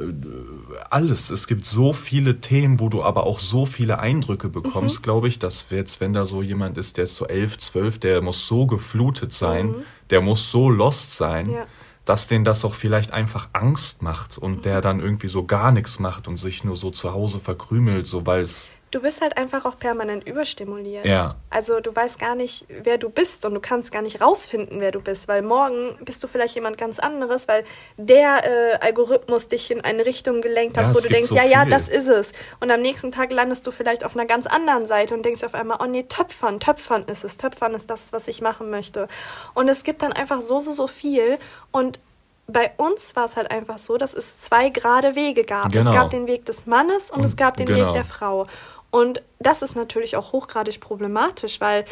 [0.89, 1.29] alles.
[1.29, 5.03] Es gibt so viele Themen, wo du aber auch so viele Eindrücke bekommst, mhm.
[5.03, 8.21] glaube ich, dass jetzt, wenn da so jemand ist, der ist so elf, zwölf, der
[8.21, 9.75] muss so geflutet sein, mhm.
[10.09, 11.65] der muss so lost sein, ja.
[12.05, 14.61] dass den das auch vielleicht einfach Angst macht und mhm.
[14.63, 18.25] der dann irgendwie so gar nichts macht und sich nur so zu Hause verkrümelt, so
[18.25, 21.05] weil es du bist halt einfach auch permanent überstimuliert.
[21.05, 21.35] Ja.
[21.49, 24.91] Also du weißt gar nicht, wer du bist und du kannst gar nicht rausfinden, wer
[24.91, 27.63] du bist, weil morgen bist du vielleicht jemand ganz anderes, weil
[27.97, 31.41] der äh, Algorithmus dich in eine Richtung gelenkt hat, ja, wo du denkst, so ja,
[31.41, 31.51] viel.
[31.51, 32.33] ja, das ist es.
[32.59, 35.55] Und am nächsten Tag landest du vielleicht auf einer ganz anderen Seite und denkst auf
[35.55, 39.07] einmal, oh nee, Töpfern, Töpfern ist es, Töpfern ist das, was ich machen möchte.
[39.55, 41.39] Und es gibt dann einfach so, so, so viel
[41.71, 41.99] und
[42.47, 45.71] bei uns war es halt einfach so, dass es zwei gerade Wege gab.
[45.71, 45.89] Genau.
[45.89, 47.87] Es gab den Weg des Mannes und, und es gab den genau.
[47.87, 48.45] Weg der Frau.
[48.93, 51.83] Und das ist natürlich auch hochgradig problematisch, weil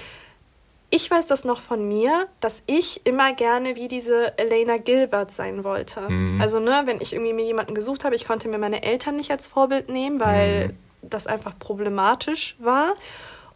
[0.92, 5.64] ich weiß das noch von mir, dass ich immer gerne wie diese Elena Gilbert sein
[5.64, 6.02] wollte.
[6.02, 6.40] Mhm.
[6.40, 9.32] Also, ne, wenn ich irgendwie mir jemanden gesucht habe, ich konnte mir meine Eltern nicht
[9.32, 10.74] als Vorbild nehmen, weil mhm.
[11.02, 12.94] das einfach problematisch war.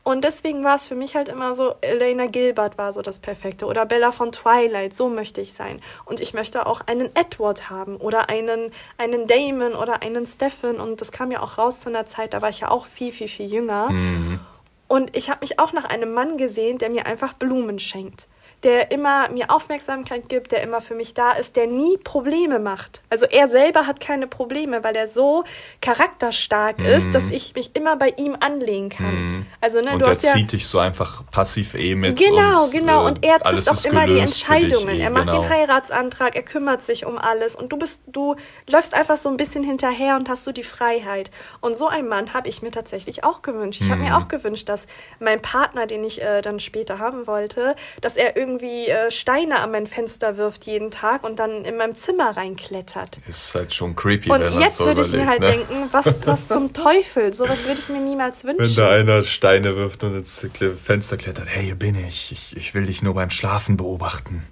[0.05, 3.65] Und deswegen war es für mich halt immer so, Elena Gilbert war so das Perfekte
[3.65, 5.81] oder Bella von Twilight, so möchte ich sein.
[6.05, 10.79] Und ich möchte auch einen Edward haben oder einen, einen Damon oder einen Stephen.
[10.79, 13.11] Und das kam ja auch raus zu einer Zeit, da war ich ja auch viel,
[13.11, 13.89] viel, viel jünger.
[13.89, 14.39] Mhm.
[14.87, 18.27] Und ich habe mich auch nach einem Mann gesehen, der mir einfach Blumen schenkt
[18.65, 23.01] der immer mir Aufmerksamkeit gibt, der immer für mich da ist, der nie Probleme macht.
[23.11, 25.43] Also er selber hat keine Probleme, weil er so
[25.81, 26.85] charakterstark mhm.
[26.87, 29.15] ist, dass ich mich immer bei ihm anlegen kann.
[29.15, 29.45] Mhm.
[29.61, 32.17] Also, ne, und du er hast zieht ja, dich so einfach passiv eh mit.
[32.17, 33.03] Genau, und, genau.
[33.03, 34.89] Äh, und er trifft auch immer die Entscheidungen.
[34.89, 35.41] Eh, er macht genau.
[35.41, 37.55] den Heiratsantrag, er kümmert sich um alles.
[37.55, 38.35] Und du bist, du
[38.67, 41.29] läufst einfach so ein bisschen hinterher und hast so die Freiheit.
[41.61, 43.81] Und so einen Mann habe ich mir tatsächlich auch gewünscht.
[43.81, 43.91] Ich mhm.
[43.91, 44.87] habe mir auch gewünscht, dass
[45.19, 48.54] mein Partner, den ich äh, dann später haben wollte, dass er irgendwie
[48.89, 53.19] äh, Steine an mein Fenster wirft jeden Tag und dann in meinem Zimmer reinklettert.
[53.27, 54.29] Ist halt schon creepy.
[54.29, 55.51] Und wenn jetzt so würde ich mir halt ne?
[55.51, 58.59] denken, was, was zum Teufel, sowas würde ich mir niemals wünschen.
[58.65, 60.47] Wenn da einer Steine wirft und ins
[60.83, 62.31] Fenster klettert, hey, hier bin ich.
[62.31, 64.43] ich, ich will dich nur beim Schlafen beobachten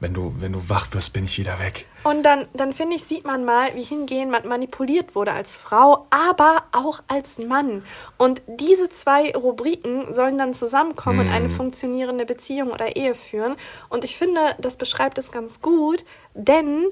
[0.00, 1.86] wenn du, wenn du wach wirst, bin ich wieder weg.
[2.04, 6.06] Und dann, dann finde ich, sieht man mal, wie hingehend man manipuliert wurde als Frau,
[6.10, 7.84] aber auch als Mann.
[8.16, 11.20] Und diese zwei Rubriken sollen dann zusammenkommen mm.
[11.20, 11.54] und eine hm.
[11.56, 13.56] funktionierende Beziehung oder Ehe führen.
[13.88, 16.86] Und ich finde, das beschreibt es ganz gut, denn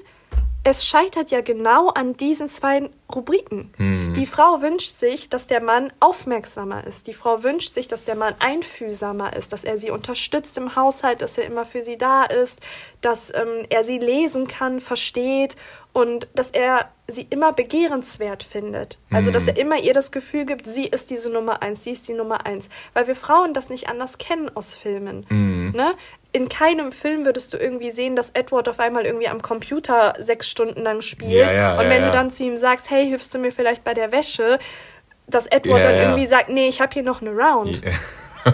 [0.69, 3.71] es scheitert ja genau an diesen zwei Rubriken.
[3.77, 4.13] Mhm.
[4.15, 7.07] Die Frau wünscht sich, dass der Mann aufmerksamer ist.
[7.07, 11.21] Die Frau wünscht sich, dass der Mann einfühlsamer ist, dass er sie unterstützt im Haushalt,
[11.21, 12.59] dass er immer für sie da ist,
[12.99, 15.55] dass ähm, er sie lesen kann, versteht
[15.93, 18.99] und dass er sie immer begehrenswert findet.
[19.09, 19.49] Also, dass mhm.
[19.49, 22.45] er immer ihr das Gefühl gibt, sie ist diese Nummer eins, sie ist die Nummer
[22.45, 22.67] eins.
[22.93, 25.25] Weil wir Frauen das nicht anders kennen aus Filmen.
[25.29, 25.71] Mhm.
[25.73, 25.95] Ne?
[26.37, 30.47] In keinem Film würdest du irgendwie sehen, dass Edward auf einmal irgendwie am Computer sechs
[30.47, 31.31] Stunden lang spielt.
[31.31, 33.95] Ja, ja, und wenn du dann zu ihm sagst, hey, hilfst du mir vielleicht bei
[33.95, 34.59] der Wäsche,
[35.25, 37.77] dass Edward dann irgendwie sagt, nee, ich habe hier noch eine Round.
[38.45, 38.51] so,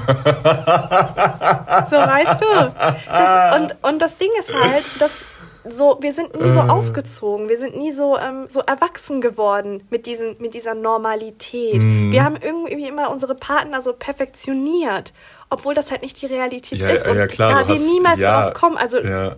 [1.97, 2.45] weißt du?
[3.05, 5.11] Das, und, und das Ding ist halt, dass
[5.65, 6.69] so, wir sind nie so äh.
[6.69, 11.83] aufgezogen, wir sind nie so, ähm, so erwachsen geworden mit, diesen, mit dieser Normalität.
[11.83, 12.11] Mm.
[12.11, 15.13] Wir haben irgendwie immer unsere Partner so perfektioniert
[15.53, 18.19] obwohl das halt nicht die Realität ja, ist und ja, klar, da wir hast, niemals
[18.19, 18.77] ja, darauf kommen.
[18.77, 19.35] Also ja.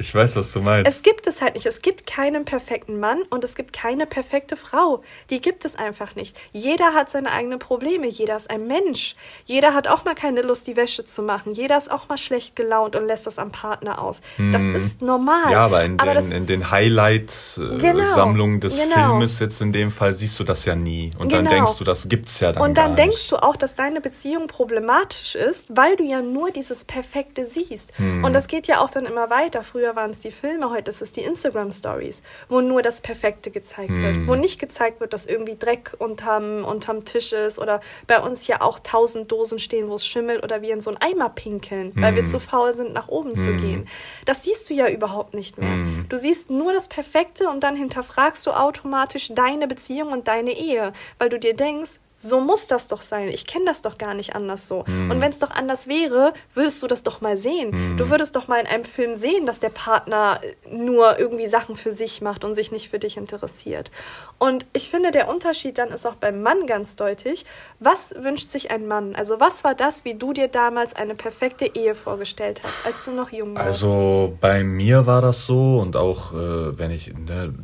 [0.00, 0.88] Ich weiß, was du meinst.
[0.88, 1.66] Es gibt es halt nicht.
[1.66, 5.02] Es gibt keinen perfekten Mann und es gibt keine perfekte Frau.
[5.30, 6.36] Die gibt es einfach nicht.
[6.52, 8.06] Jeder hat seine eigenen Probleme.
[8.06, 9.16] Jeder ist ein Mensch.
[9.44, 11.52] Jeder hat auch mal keine Lust, die Wäsche zu machen.
[11.52, 14.20] Jeder ist auch mal schlecht gelaunt und lässt das am Partner aus.
[14.36, 14.52] Hm.
[14.52, 15.50] Das ist normal.
[15.50, 19.10] Ja, aber in aber den, in den Highlight-Sammlungen genau, des genau.
[19.10, 21.10] Filmes jetzt in dem Fall siehst du das ja nie.
[21.18, 21.42] Und genau.
[21.42, 23.32] dann denkst du, das gibt's ja dann Und dann denkst nicht.
[23.32, 27.90] du auch, dass deine Beziehung problematisch ist, weil du ja nur dieses Perfekte siehst.
[27.96, 28.22] Hm.
[28.22, 29.64] Und das geht ja auch dann immer weiter.
[29.64, 32.20] Früher Früher waren es die Filme, heute ist es die Instagram Stories,
[32.50, 34.02] wo nur das Perfekte gezeigt hm.
[34.02, 38.42] wird, wo nicht gezeigt wird, dass irgendwie Dreck unterm, unterm Tisch ist oder bei uns
[38.42, 41.94] hier auch tausend Dosen stehen, wo es schimmelt oder wir in so einen Eimer pinkeln,
[41.94, 42.02] hm.
[42.02, 42.28] weil wir hm.
[42.28, 43.42] zu faul sind, nach oben hm.
[43.42, 43.88] zu gehen.
[44.26, 45.70] Das siehst du ja überhaupt nicht mehr.
[45.70, 46.04] Hm.
[46.10, 50.92] Du siehst nur das Perfekte und dann hinterfragst du automatisch deine Beziehung und deine Ehe,
[51.18, 53.28] weil du dir denkst, so muss das doch sein.
[53.28, 54.84] Ich kenne das doch gar nicht anders so.
[54.86, 55.10] Mm.
[55.10, 57.94] Und wenn es doch anders wäre, würdest du das doch mal sehen.
[57.94, 57.96] Mm.
[57.96, 61.92] Du würdest doch mal in einem Film sehen, dass der Partner nur irgendwie Sachen für
[61.92, 63.90] sich macht und sich nicht für dich interessiert.
[64.38, 67.46] Und ich finde, der Unterschied dann ist auch beim Mann ganz deutlich.
[67.78, 69.14] Was wünscht sich ein Mann?
[69.14, 73.12] Also was war das, wie du dir damals eine perfekte Ehe vorgestellt hast, als du
[73.12, 73.66] noch jung warst?
[73.66, 77.54] Also bei mir war das so und auch äh, wenn ich ne,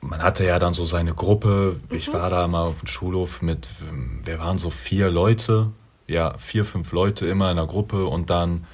[0.00, 1.76] man hatte ja dann so seine Gruppe.
[1.88, 1.96] Mhm.
[1.96, 3.68] Ich war da mal auf dem Schulhof mit,
[4.24, 5.70] wir waren so vier Leute,
[6.06, 8.66] ja, vier, fünf Leute immer in der Gruppe und dann,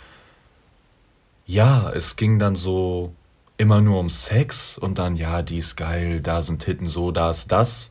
[1.45, 3.13] ja, es ging dann so
[3.59, 7.31] immer nur um Sex und dann, ja, die ist geil, da sind Titten so, da
[7.31, 7.91] ist das.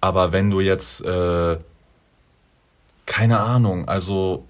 [0.00, 1.58] Aber wenn du jetzt, äh,
[3.06, 4.44] keine Ahnung, also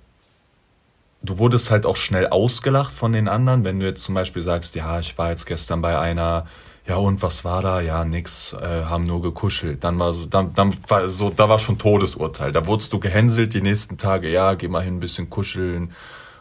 [1.22, 4.74] du wurdest halt auch schnell ausgelacht von den anderen, wenn du jetzt zum Beispiel sagst,
[4.74, 6.46] ja, ich war jetzt gestern bei einer
[6.88, 7.80] ja und was war da?
[7.80, 9.84] Ja, nix, äh, haben nur gekuschelt.
[9.84, 12.52] Dann war so, dann, dann war so, da war schon Todesurteil.
[12.52, 15.92] Da wurdest du gehänselt die nächsten Tage, ja, geh mal hin, ein bisschen kuscheln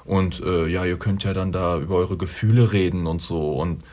[0.05, 3.83] und äh, ja, ihr könnt ja dann da über eure Gefühle reden und so und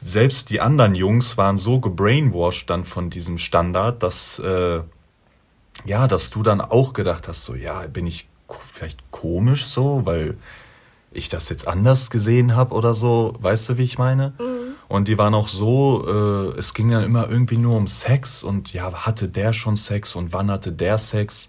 [0.00, 4.80] selbst die anderen Jungs waren so gebrainwashed dann von diesem Standard, dass äh,
[5.84, 10.36] ja, dass du dann auch gedacht hast, so ja, bin ich vielleicht komisch so, weil
[11.12, 14.34] ich das jetzt anders gesehen habe oder so, weißt du, wie ich meine?
[14.38, 14.55] Mhm.
[14.88, 18.72] Und die waren auch so, äh, es ging dann immer irgendwie nur um Sex und
[18.72, 21.48] ja, hatte der schon Sex und wann hatte der Sex?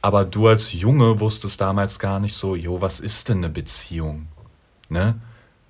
[0.00, 4.26] Aber du als Junge wusstest damals gar nicht so, jo, was ist denn eine Beziehung?
[4.88, 5.14] Ne?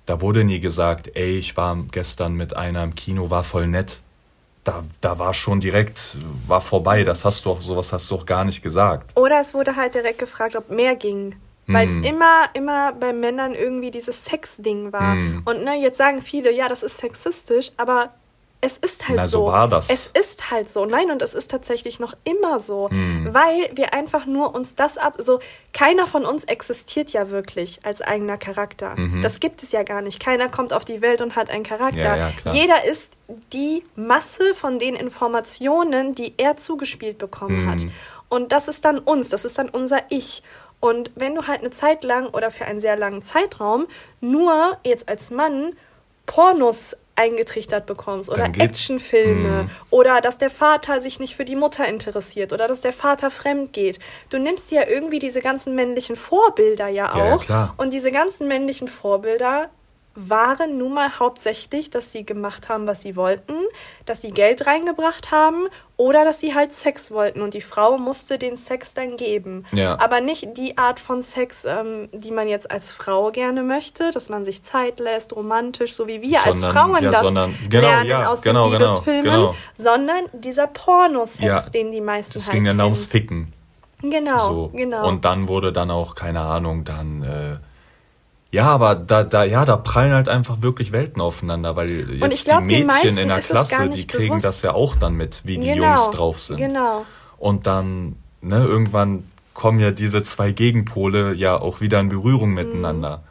[0.05, 4.01] Da wurde nie gesagt, ey, ich war gestern mit einer im Kino, war voll nett.
[4.63, 7.03] Da, da war schon direkt, war vorbei.
[7.03, 9.15] Das hast du auch, sowas hast du auch gar nicht gesagt.
[9.17, 11.35] Oder es wurde halt direkt gefragt, ob mehr ging.
[11.67, 12.03] Weil es mm.
[12.03, 15.15] immer, immer bei Männern irgendwie dieses Sex-Ding war.
[15.15, 15.43] Mm.
[15.45, 18.11] Und ne, jetzt sagen viele, ja, das ist sexistisch, aber
[18.65, 19.39] es ist halt Na, so.
[19.39, 19.89] so war das.
[19.89, 20.85] Es ist halt so.
[20.85, 23.33] Nein, und es ist tatsächlich noch immer so, hm.
[23.33, 25.39] weil wir einfach nur uns das ab, so
[25.73, 28.95] keiner von uns existiert ja wirklich als eigener Charakter.
[28.95, 29.21] Mhm.
[29.21, 30.21] Das gibt es ja gar nicht.
[30.21, 32.15] Keiner kommt auf die Welt und hat einen Charakter.
[32.15, 33.11] Ja, ja, Jeder ist
[33.51, 37.85] die Masse von den Informationen, die er zugespielt bekommen hat.
[38.29, 40.41] Und das ist dann uns, das ist dann unser Ich.
[40.83, 43.87] Und wenn du halt eine Zeit lang oder für einen sehr langen Zeitraum
[44.19, 45.77] nur jetzt als Mann
[46.25, 49.69] Pornos eingetrichtert bekommst oder Actionfilme mm.
[49.91, 53.71] oder dass der Vater sich nicht für die Mutter interessiert oder dass der Vater fremd
[53.71, 53.99] geht.
[54.29, 58.49] Du nimmst ja irgendwie diese ganzen männlichen Vorbilder ja auch ja, ja, und diese ganzen
[58.49, 59.69] männlichen Vorbilder
[60.15, 63.53] waren nun mal hauptsächlich, dass sie gemacht haben, was sie wollten,
[64.05, 65.65] dass sie Geld reingebracht haben
[65.97, 69.65] oder dass sie halt Sex wollten und die Frau musste den Sex dann geben.
[69.71, 69.99] Ja.
[69.99, 74.29] Aber nicht die Art von Sex, ähm, die man jetzt als Frau gerne möchte, dass
[74.29, 77.87] man sich Zeit lässt, romantisch, so wie wir sondern, als Frauen ja, das sondern, genau,
[77.87, 79.55] lernen ja, aus genau, den genau, Liebesfilmen, genau.
[79.75, 83.51] sondern dieser Pornosex, den die meisten das halt ging dann ums Ficken.
[84.01, 84.71] Genau, so.
[84.75, 85.07] genau.
[85.07, 87.23] Und dann wurde dann auch, keine Ahnung, dann...
[87.23, 87.72] Äh,
[88.53, 92.67] ja, aber da, da, ja, da prallen halt einfach wirklich Welten aufeinander, weil jetzt glaub,
[92.67, 94.45] die Mädchen in der Klasse, die kriegen bewusst.
[94.45, 96.57] das ja auch dann mit, wie die genau, Jungs drauf sind.
[96.57, 97.03] Genau.
[97.39, 99.23] Und dann, ne, irgendwann
[99.55, 102.55] kommen ja diese zwei Gegenpole ja auch wieder in Berührung mhm.
[102.55, 103.23] miteinander.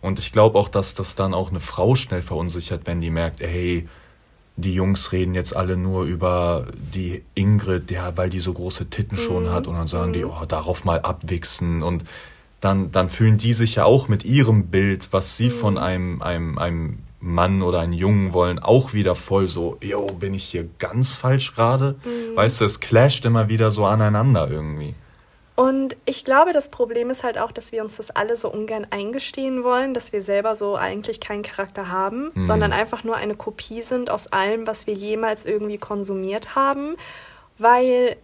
[0.00, 3.40] Und ich glaube auch, dass das dann auch eine Frau schnell verunsichert, wenn die merkt,
[3.40, 3.88] hey,
[4.54, 9.18] die Jungs reden jetzt alle nur über die Ingrid, ja, weil die so große Titten
[9.18, 9.50] schon mhm.
[9.50, 10.12] hat und dann sagen mhm.
[10.12, 12.04] die, oh, darauf mal abwichsen und
[12.60, 15.52] dann, dann fühlen die sich ja auch mit ihrem Bild, was sie mhm.
[15.52, 20.34] von einem, einem, einem Mann oder einem Jungen wollen, auch wieder voll so, yo, bin
[20.34, 21.96] ich hier ganz falsch gerade?
[22.04, 22.36] Mhm.
[22.36, 24.94] Weißt du, es clasht immer wieder so aneinander irgendwie.
[25.56, 28.86] Und ich glaube, das Problem ist halt auch, dass wir uns das alle so ungern
[28.90, 32.42] eingestehen wollen, dass wir selber so eigentlich keinen Charakter haben, mhm.
[32.42, 36.94] sondern einfach nur eine Kopie sind aus allem, was wir jemals irgendwie konsumiert haben.
[37.58, 38.16] Weil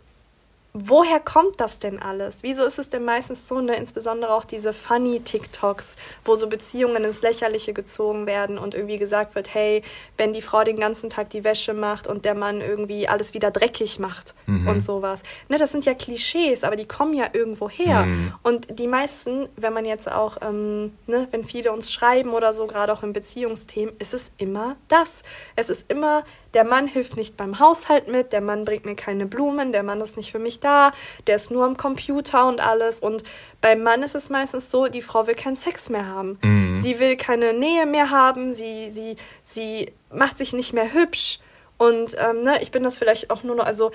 [0.76, 2.42] woher kommt das denn alles?
[2.42, 7.04] Wieso ist es denn meistens so, ne, insbesondere auch diese funny TikToks, wo so Beziehungen
[7.04, 9.82] ins Lächerliche gezogen werden und irgendwie gesagt wird, hey,
[10.18, 13.52] wenn die Frau den ganzen Tag die Wäsche macht und der Mann irgendwie alles wieder
[13.52, 14.66] dreckig macht mhm.
[14.66, 15.22] und sowas.
[15.48, 18.06] Ne, das sind ja Klischees, aber die kommen ja irgendwo her.
[18.06, 18.34] Mhm.
[18.42, 22.66] Und die meisten, wenn man jetzt auch, ähm, ne, wenn viele uns schreiben oder so,
[22.66, 25.22] gerade auch in Beziehungsthemen, ist es immer das.
[25.54, 26.24] Es ist immer
[26.54, 30.00] der Mann hilft nicht beim Haushalt mit, der Mann bringt mir keine Blumen, der Mann
[30.00, 30.92] ist nicht für mich da,
[31.26, 33.00] der ist nur am Computer und alles.
[33.00, 33.24] Und
[33.60, 36.38] beim Mann ist es meistens so, die Frau will keinen Sex mehr haben.
[36.42, 36.80] Mhm.
[36.80, 41.40] Sie will keine Nähe mehr haben, sie, sie, sie macht sich nicht mehr hübsch.
[41.76, 43.90] Und ähm, ne, ich bin das vielleicht auch nur noch, also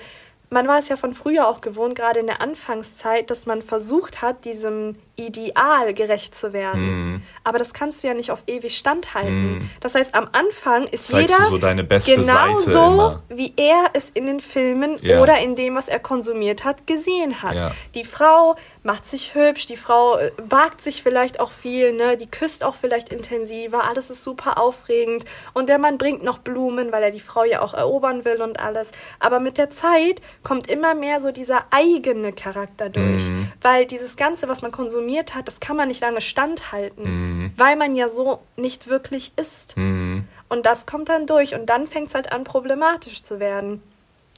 [0.50, 4.20] man war es ja von früher auch gewohnt, gerade in der Anfangszeit, dass man versucht
[4.20, 4.94] hat, diesem
[5.26, 7.14] Ideal gerecht zu werden.
[7.14, 7.22] Mm.
[7.44, 9.58] Aber das kannst du ja nicht auf ewig standhalten.
[9.58, 9.70] Mm.
[9.80, 14.40] Das heißt, am Anfang ist Zeigst jeder so genau so, wie er es in den
[14.40, 15.20] Filmen ja.
[15.20, 17.54] oder in dem, was er konsumiert hat, gesehen hat.
[17.54, 17.72] Ja.
[17.94, 22.16] Die Frau macht sich hübsch, die Frau äh, wagt sich vielleicht auch viel, ne?
[22.16, 26.90] die küsst auch vielleicht intensiver, alles ist super aufregend und der Mann bringt noch Blumen,
[26.92, 28.90] weil er die Frau ja auch erobern will und alles.
[29.18, 33.52] Aber mit der Zeit kommt immer mehr so dieser eigene Charakter durch, mm.
[33.60, 37.52] weil dieses Ganze, was man konsumiert, konsumiert hat, das kann man nicht lange standhalten, mhm.
[37.56, 39.76] weil man ja so nicht wirklich ist.
[39.76, 40.26] Mhm.
[40.48, 43.82] Und das kommt dann durch und dann fängt es halt an, problematisch zu werden.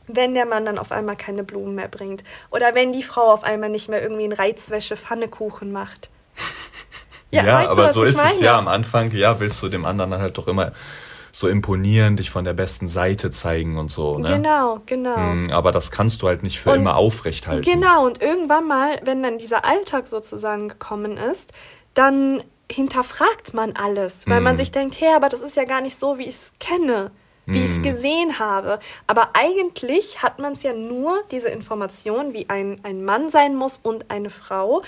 [0.08, 3.44] Wenn der Mann dann auf einmal keine Blumen mehr bringt oder wenn die Frau auf
[3.44, 6.10] einmal nicht mehr irgendwie einen Reizwäsche-Pfannekuchen macht.
[7.34, 8.34] Ja, ja aber so ist meine?
[8.34, 9.10] es ja am Anfang.
[9.12, 10.72] Ja, willst du dem anderen dann halt doch immer
[11.32, 14.18] so imponieren, dich von der besten Seite zeigen und so.
[14.18, 14.36] Ne?
[14.36, 15.16] Genau, genau.
[15.16, 17.64] Mhm, aber das kannst du halt nicht für und, immer aufrechthalten.
[17.64, 21.50] Genau, und irgendwann mal, wenn dann dieser Alltag sozusagen gekommen ist,
[21.94, 24.44] dann hinterfragt man alles, weil mhm.
[24.44, 27.10] man sich denkt, hey, aber das ist ja gar nicht so, wie ich es kenne
[27.46, 27.82] wie ich es mhm.
[27.82, 28.78] gesehen habe.
[29.06, 33.80] Aber eigentlich hat man es ja nur, diese Information, wie ein, ein Mann sein muss
[33.82, 34.82] und eine Frau,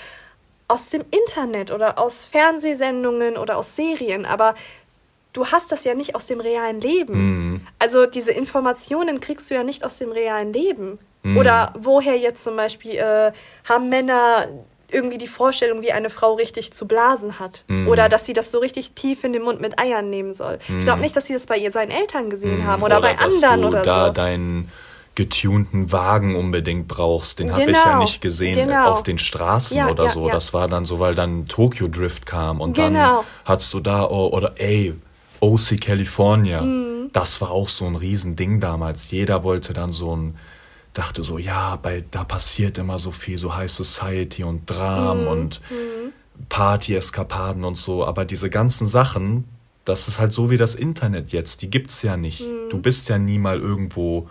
[0.67, 4.25] aus dem Internet oder aus Fernsehsendungen oder aus Serien.
[4.25, 4.55] Aber
[5.35, 7.13] du hast das ja nicht aus dem realen Leben.
[7.13, 7.67] Mhm.
[7.79, 10.97] Also diese Informationen kriegst du ja nicht aus dem realen Leben.
[11.23, 11.37] Mhm.
[11.37, 13.31] Oder woher jetzt zum Beispiel äh,
[13.67, 14.47] haben Männer
[14.91, 17.65] irgendwie die Vorstellung, wie eine Frau richtig zu blasen hat.
[17.67, 17.87] Mhm.
[17.87, 20.59] Oder dass sie das so richtig tief in den Mund mit Eiern nehmen soll.
[20.61, 21.03] Ich glaube mhm.
[21.03, 22.67] nicht, dass sie das bei ihr seinen Eltern gesehen mhm.
[22.67, 24.13] haben oder, oder bei anderen oder da so.
[24.13, 24.71] deinen
[25.15, 27.39] getunten Wagen unbedingt brauchst.
[27.39, 28.91] Den genau, habe ich ja nicht gesehen genau.
[28.91, 30.27] auf den Straßen ja, oder ja, so.
[30.27, 30.33] Ja.
[30.33, 33.17] Das war dann so, weil dann Tokyo Drift kam und genau.
[33.17, 34.93] dann hattest du da, oh, oder ey,
[35.41, 36.61] OC California.
[36.61, 37.09] Mhm.
[37.13, 39.09] Das war auch so ein Riesending damals.
[39.11, 40.35] Jeder wollte dann so ein,
[40.93, 45.27] dachte so, ja, bei, da passiert immer so viel, so High Society und Dram mhm.
[45.27, 46.11] und mhm.
[46.49, 48.05] Party-Eskapaden und so.
[48.05, 49.45] Aber diese ganzen Sachen,
[49.85, 51.61] das ist halt so wie das Internet jetzt.
[51.61, 52.41] Die gibt's ja nicht.
[52.41, 52.69] Mhm.
[52.69, 54.29] Du bist ja nie mal irgendwo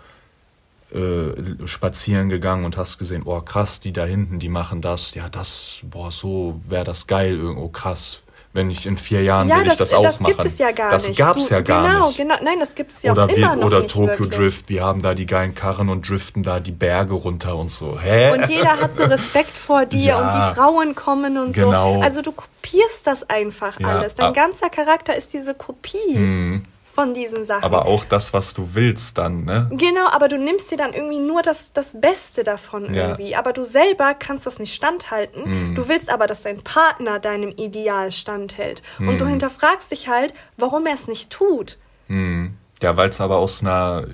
[0.93, 5.15] äh, spazieren gegangen und hast gesehen, oh krass, die da hinten, die machen das.
[5.15, 8.21] Ja, das, boah, so wäre das geil, irgendwo krass
[8.55, 10.33] wenn ich in vier Jahren ja, will das, ich das auch das machen.
[10.37, 11.19] Das gibt es ja gar das nicht.
[11.19, 12.17] Das gab es ja gar genau, nicht.
[12.17, 14.29] Genau, nein, das gibt es ja oder auch wir, immer noch Oder nicht Tokyo wirklich.
[14.29, 17.99] Drift, wir haben da die geilen Karren und driften da die Berge runter und so.
[17.99, 18.31] Hä?
[18.33, 21.95] Und jeder hat so Respekt vor dir ja, und die Frauen kommen und genau.
[21.95, 22.01] so.
[22.01, 24.15] Also du kopierst das einfach ja, alles.
[24.15, 26.15] Dein ganzer Charakter ist diese Kopie.
[26.15, 26.63] Mhm
[26.95, 27.63] von diesen Sachen.
[27.63, 29.69] Aber auch das, was du willst dann, ne?
[29.73, 33.09] Genau, aber du nimmst dir dann irgendwie nur das, das Beste davon ja.
[33.09, 33.35] irgendwie.
[33.35, 35.73] Aber du selber kannst das nicht standhalten.
[35.73, 35.75] Mm.
[35.75, 38.81] Du willst aber, dass dein Partner deinem Ideal standhält.
[38.97, 39.09] Mm.
[39.09, 39.31] Und du hm.
[39.31, 41.77] hinterfragst dich halt, warum er es nicht tut.
[42.07, 42.47] Mm.
[42.81, 44.05] Ja, weil es aber aus einer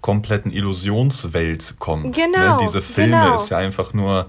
[0.00, 2.16] kompletten Illusionswelt kommt.
[2.16, 2.24] Ne?
[2.32, 2.54] Genau.
[2.54, 2.56] Ne?
[2.62, 3.34] Diese Filme genau.
[3.34, 4.26] ist ja einfach nur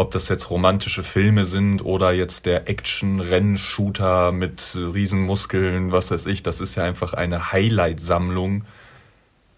[0.00, 6.42] ob das jetzt romantische Filme sind oder jetzt der Action-Rennshooter mit Riesenmuskeln, was weiß ich,
[6.42, 8.64] das ist ja einfach eine Highlight-Sammlung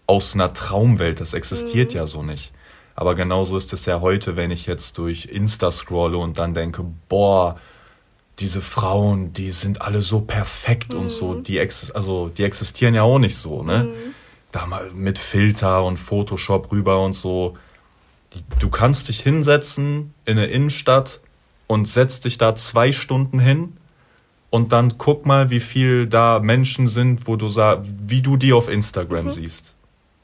[0.05, 1.21] aus einer Traumwelt.
[1.21, 1.97] Das existiert mhm.
[1.97, 2.51] ja so nicht.
[2.93, 6.83] Aber genauso ist es ja heute, wenn ich jetzt durch Insta scrolle und dann denke,
[7.07, 7.57] boah,
[8.39, 10.99] diese Frauen, die sind alle so perfekt mhm.
[10.99, 11.43] und so, mhm.
[11.43, 13.85] die, also, die existieren ja auch nicht so, ne?
[13.85, 14.13] Mhm.
[14.51, 17.57] Da mal mit Filter und Photoshop rüber und so
[18.59, 21.21] du kannst dich hinsetzen in eine Innenstadt
[21.67, 23.77] und setzt dich da zwei Stunden hin
[24.49, 28.53] und dann guck mal, wie viel da Menschen sind, wo du sagst, wie du die
[28.53, 29.31] auf Instagram mhm.
[29.31, 29.75] siehst.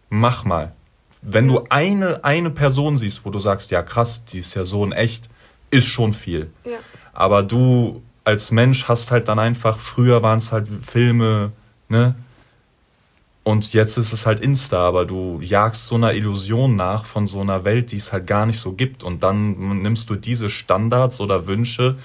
[0.10, 0.74] Mach mal.
[1.22, 4.86] Wenn du eine, eine Person siehst, wo du sagst, ja krass, die ist ja so
[4.86, 5.30] in echt,
[5.72, 6.52] ist schon viel.
[6.64, 6.78] Ja.
[7.12, 11.52] Aber du als Mensch hast halt dann einfach, früher waren es halt Filme,
[11.90, 12.16] ne?
[13.50, 17.42] Und jetzt ist es halt Insta, aber du jagst so einer Illusion nach von so
[17.42, 19.04] einer Welt, die es halt gar nicht so gibt.
[19.04, 21.98] Und dann nimmst du diese Standards oder Wünsche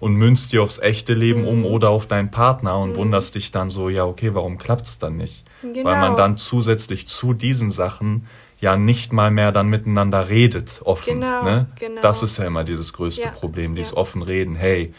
[0.00, 1.66] und münzt die aufs echte Leben um mhm.
[1.66, 2.96] oder auf deinen Partner und mhm.
[2.96, 5.44] wunderst dich dann so, ja, okay, warum klappt's dann nicht?
[5.60, 5.84] Genau.
[5.84, 8.26] Weil man dann zusätzlich zu diesen Sachen
[8.58, 11.20] ja nicht mal mehr dann miteinander redet, offen.
[11.20, 11.66] Genau, ne?
[11.78, 12.00] genau.
[12.00, 13.98] Das ist ja immer dieses größte ja, Problem, dieses ja.
[13.98, 14.56] offen reden.
[14.56, 14.94] Hey,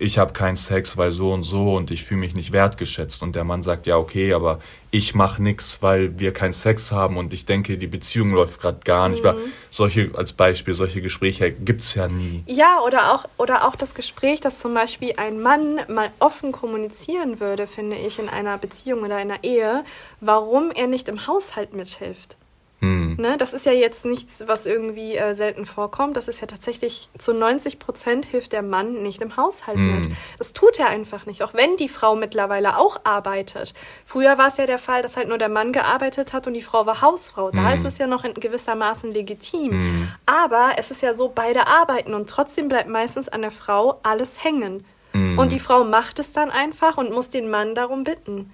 [0.00, 3.22] ich habe keinen Sex, weil so und so und ich fühle mich nicht wertgeschätzt.
[3.22, 4.58] Und der Mann sagt, ja, okay, aber
[4.90, 8.80] ich mache nichts, weil wir keinen Sex haben und ich denke, die Beziehung läuft gerade
[8.82, 9.22] gar nicht.
[9.22, 9.36] Mhm.
[9.68, 12.42] Solche, als Beispiel, solche Gespräche gibt es ja nie.
[12.46, 17.38] Ja, oder auch, oder auch das Gespräch, dass zum Beispiel ein Mann mal offen kommunizieren
[17.38, 19.84] würde, finde ich, in einer Beziehung oder einer Ehe,
[20.20, 22.36] warum er nicht im Haushalt mithilft.
[22.80, 23.16] Hm.
[23.18, 26.16] Ne, das ist ja jetzt nichts, was irgendwie äh, selten vorkommt.
[26.16, 29.94] Das ist ja tatsächlich zu 90 Prozent hilft der Mann nicht im Haushalt hm.
[29.96, 30.08] mit.
[30.38, 33.74] Das tut er einfach nicht, auch wenn die Frau mittlerweile auch arbeitet.
[34.06, 36.62] Früher war es ja der Fall, dass halt nur der Mann gearbeitet hat und die
[36.62, 37.50] Frau war Hausfrau.
[37.50, 37.74] Da hm.
[37.74, 39.72] ist es ja noch in gewissermaßen legitim.
[39.72, 40.08] Hm.
[40.24, 44.42] Aber es ist ja so, beide arbeiten und trotzdem bleibt meistens an der Frau alles
[44.42, 44.86] hängen.
[45.12, 45.38] Hm.
[45.38, 48.50] Und die Frau macht es dann einfach und muss den Mann darum bitten.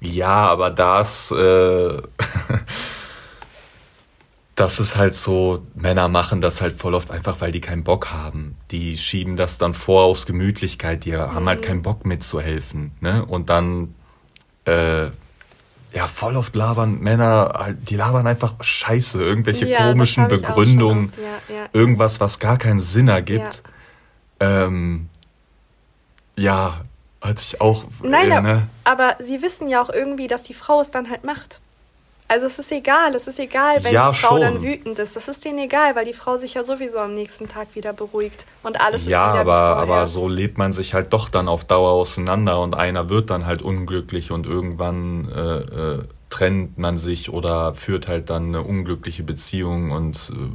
[0.00, 1.30] Ja, aber das.
[1.30, 2.02] Äh
[4.60, 8.12] das ist halt so, Männer machen das halt voll oft einfach, weil die keinen Bock
[8.12, 8.56] haben.
[8.70, 11.64] Die schieben das dann vor aus Gemütlichkeit, die haben halt mhm.
[11.64, 12.92] keinen Bock mitzuhelfen.
[13.00, 13.24] Ne?
[13.24, 13.94] Und dann,
[14.66, 15.06] äh,
[15.94, 21.54] ja, voll oft labern Männer, halt, die labern einfach Scheiße, irgendwelche ja, komischen Begründungen, ja,
[21.54, 21.66] ja.
[21.72, 23.62] irgendwas, was gar keinen Sinn ergibt.
[24.42, 25.08] Ja, ähm,
[26.36, 26.82] ja
[27.22, 27.84] hat sich auch.
[28.02, 28.68] Nein, äh, ne?
[28.84, 31.62] aber sie wissen ja auch irgendwie, dass die Frau es dann halt macht.
[32.30, 34.40] Also es ist egal, es ist egal, wenn ja, die Frau schon.
[34.42, 35.16] dann wütend ist.
[35.16, 38.46] Das ist denen egal, weil die Frau sich ja sowieso am nächsten Tag wieder beruhigt
[38.62, 41.64] und alles ja, ist wieder aber, aber so lebt man sich halt doch dann auf
[41.64, 47.32] Dauer auseinander und einer wird dann halt unglücklich und irgendwann äh, äh, trennt man sich
[47.32, 50.50] oder führt halt dann eine unglückliche Beziehung und äh,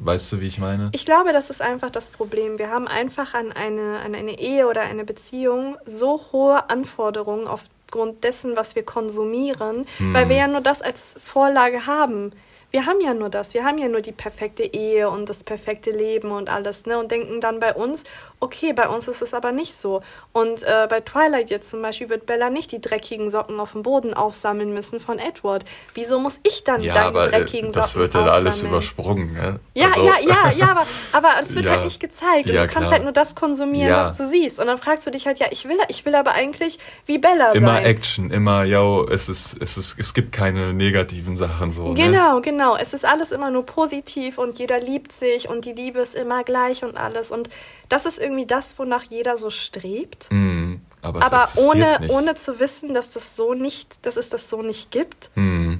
[0.00, 0.90] Weißt du, wie ich meine?
[0.92, 2.58] Ich glaube, das ist einfach das Problem.
[2.58, 7.64] Wir haben einfach an eine, an eine Ehe oder eine Beziehung so hohe Anforderungen auf
[7.88, 10.12] aufgrund dessen, was wir konsumieren, hm.
[10.12, 12.32] weil wir ja nur das als Vorlage haben
[12.70, 15.90] wir haben ja nur das, wir haben ja nur die perfekte Ehe und das perfekte
[15.90, 16.98] Leben und alles, ne?
[16.98, 18.04] Und denken dann bei uns,
[18.40, 20.02] okay, bei uns ist es aber nicht so.
[20.32, 23.82] Und äh, bei Twilight jetzt zum Beispiel wird Bella nicht die dreckigen Socken auf dem
[23.82, 25.64] Boden aufsammeln müssen von Edward.
[25.94, 28.62] Wieso muss ich dann ja, deine aber, äh, dreckigen das Socken Das wird ja alles
[28.62, 29.60] übersprungen, ne?
[29.74, 32.48] Ja, also, ja, ja, ja, aber, aber es wird ja, halt nicht gezeigt.
[32.48, 32.92] Und ja, du kannst klar.
[32.92, 34.60] halt nur das konsumieren, was du siehst.
[34.60, 37.52] Und dann fragst du dich halt, ja, ich will, ich will aber eigentlich wie Bella
[37.52, 37.78] immer sein.
[37.78, 41.94] Immer Action, immer, yo, es ist, es ist, es gibt keine negativen Sachen so.
[41.94, 42.42] Genau, ne?
[42.42, 42.58] genau.
[42.58, 46.16] Genau, es ist alles immer nur positiv und jeder liebt sich und die Liebe ist
[46.16, 47.30] immer gleich und alles.
[47.30, 47.48] Und
[47.88, 50.28] das ist irgendwie das, wonach jeder so strebt.
[50.30, 52.10] Mm, aber, aber ohne, nicht.
[52.10, 55.30] ohne zu wissen, dass das so nicht, dass es das so nicht gibt.
[55.34, 55.76] Mm.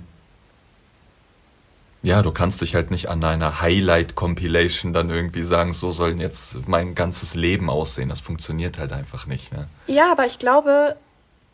[2.03, 6.69] Ja, du kannst dich halt nicht an deiner Highlight-Compilation dann irgendwie sagen, so soll jetzt
[6.69, 8.09] mein ganzes Leben aussehen.
[8.09, 9.53] Das funktioniert halt einfach nicht.
[9.53, 9.69] Ne?
[9.89, 10.97] Ja, aber ich glaube,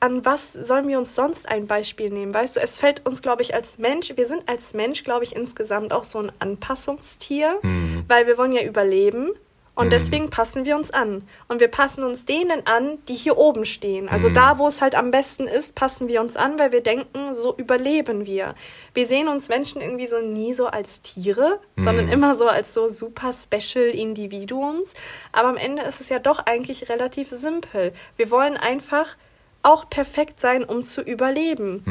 [0.01, 2.35] an was sollen wir uns sonst ein Beispiel nehmen?
[2.35, 5.35] Weißt du, es fällt uns, glaube ich, als Mensch, wir sind als Mensch, glaube ich,
[5.35, 8.05] insgesamt auch so ein Anpassungstier, mhm.
[8.07, 9.31] weil wir wollen ja überleben.
[9.75, 9.91] Und mhm.
[9.91, 11.27] deswegen passen wir uns an.
[11.49, 14.09] Und wir passen uns denen an, die hier oben stehen.
[14.09, 14.35] Also mhm.
[14.35, 17.55] da, wo es halt am besten ist, passen wir uns an, weil wir denken, so
[17.57, 18.55] überleben wir.
[18.95, 21.83] Wir sehen uns Menschen irgendwie so nie so als Tiere, mhm.
[21.83, 24.95] sondern immer so als so super special Individuums.
[25.33, 27.93] Aber am Ende ist es ja doch eigentlich relativ simpel.
[28.17, 29.17] Wir wollen einfach
[29.65, 31.83] auch perfekt sein, um zu überleben.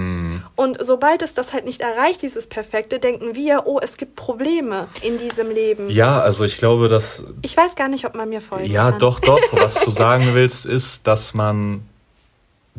[0.55, 4.87] Und sobald es das halt nicht erreicht, dieses Perfekte, denken wir, oh, es gibt Probleme
[5.01, 5.89] in diesem Leben.
[5.89, 7.23] Ja, also ich glaube, dass.
[7.41, 8.67] Ich weiß gar nicht, ob man mir folgt.
[8.67, 8.99] Ja, kann.
[8.99, 9.39] doch, doch.
[9.51, 11.87] Was du sagen willst, ist, dass man,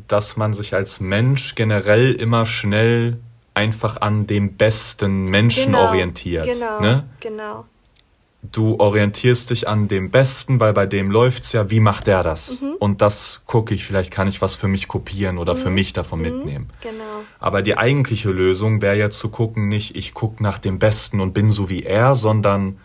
[0.09, 3.19] dass man sich als Mensch generell immer schnell
[3.55, 6.47] einfach an dem besten Menschen genau, orientiert.
[6.47, 7.05] Genau, ne?
[7.21, 7.65] genau
[8.53, 12.61] du orientierst dich an dem Besten, weil bei dem läuft's ja, wie macht der das?
[12.61, 12.75] Mhm.
[12.79, 15.59] Und das gucke ich, vielleicht kann ich was für mich kopieren oder mhm.
[15.59, 16.25] für mich davon mhm.
[16.25, 16.71] mitnehmen.
[16.83, 17.23] Genau.
[17.41, 21.33] Aber die eigentliche Lösung wäre ja zu gucken, nicht ich gucke nach dem Besten und
[21.33, 22.79] bin so wie er, sondern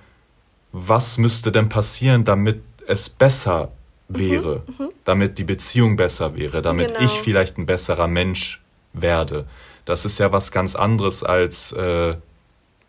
[0.72, 3.72] was müsste denn passieren, damit es besser
[4.08, 4.86] wäre, mhm.
[4.86, 4.90] Mhm.
[5.04, 7.02] damit die Beziehung besser wäre, damit genau.
[7.02, 8.62] ich vielleicht ein besserer Mensch
[8.94, 9.46] werde.
[9.86, 12.16] Das ist ja was ganz anderes als äh,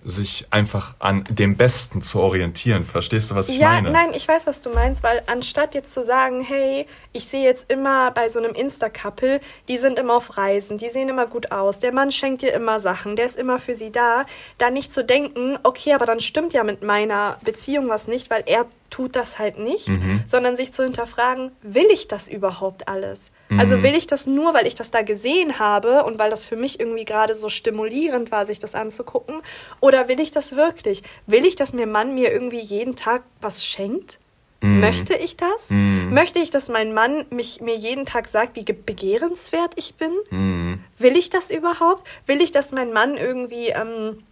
[0.05, 2.84] sich einfach an dem Besten zu orientieren.
[2.84, 3.90] Verstehst du, was ich ja, meine?
[3.90, 7.70] Nein, ich weiß, was du meinst, weil anstatt jetzt zu sagen, hey, ich sehe jetzt
[7.70, 11.78] immer bei so einem Insta-Couple, die sind immer auf Reisen, die sehen immer gut aus,
[11.78, 14.24] der Mann schenkt dir immer Sachen, der ist immer für sie da,
[14.59, 18.42] da nicht zu denken, okay, aber dann stimmt ja mit meiner Beziehung was nicht, weil
[18.46, 20.22] er tut das halt nicht, mhm.
[20.26, 23.30] sondern sich zu hinterfragen, will ich das überhaupt alles?
[23.51, 23.61] Mhm.
[23.61, 26.57] Also will ich das nur, weil ich das da gesehen habe und weil das für
[26.57, 29.42] mich irgendwie gerade so stimulierend war, sich das anzugucken?
[29.80, 31.03] Oder will ich das wirklich?
[31.26, 34.18] Will ich, dass mir Mann mir irgendwie jeden Tag was schenkt?
[34.61, 34.80] Mhm.
[34.80, 35.70] Möchte ich das?
[35.70, 36.14] Mhm.
[36.14, 40.12] Möchte ich, dass mein Mann mich, mir jeden Tag sagt, wie begehrenswert ich bin?
[40.30, 40.84] Mhm.
[40.98, 42.07] Will ich das überhaupt?
[42.26, 44.22] Will ich, dass mein Mann irgendwie ähm,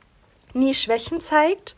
[0.55, 1.77] nie Schwächen zeigt?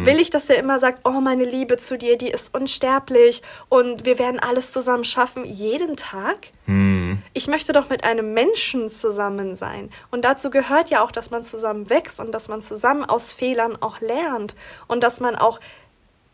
[0.00, 0.06] Hm.
[0.06, 4.04] Will ich, dass er immer sagt, oh, meine Liebe zu dir, die ist unsterblich und
[4.04, 6.48] wir werden alles zusammen schaffen, jeden Tag?
[6.66, 7.22] Hm.
[7.34, 9.90] Ich möchte doch mit einem Menschen zusammen sein.
[10.10, 13.76] Und dazu gehört ja auch, dass man zusammen wächst und dass man zusammen aus Fehlern
[13.80, 14.56] auch lernt
[14.88, 15.60] und dass man auch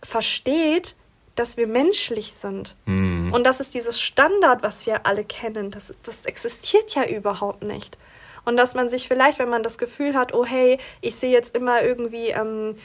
[0.03, 0.97] versteht,
[1.35, 2.77] dass wir menschlich sind.
[2.87, 3.33] Hm.
[3.33, 5.71] Und das ist dieses Standard, was wir alle kennen.
[5.71, 7.99] Das, das existiert ja überhaupt nicht.
[8.45, 11.57] Und dass man sich vielleicht, wenn man das Gefühl hat, oh hey, ich sehe jetzt
[11.57, 12.77] immer irgendwie ähm,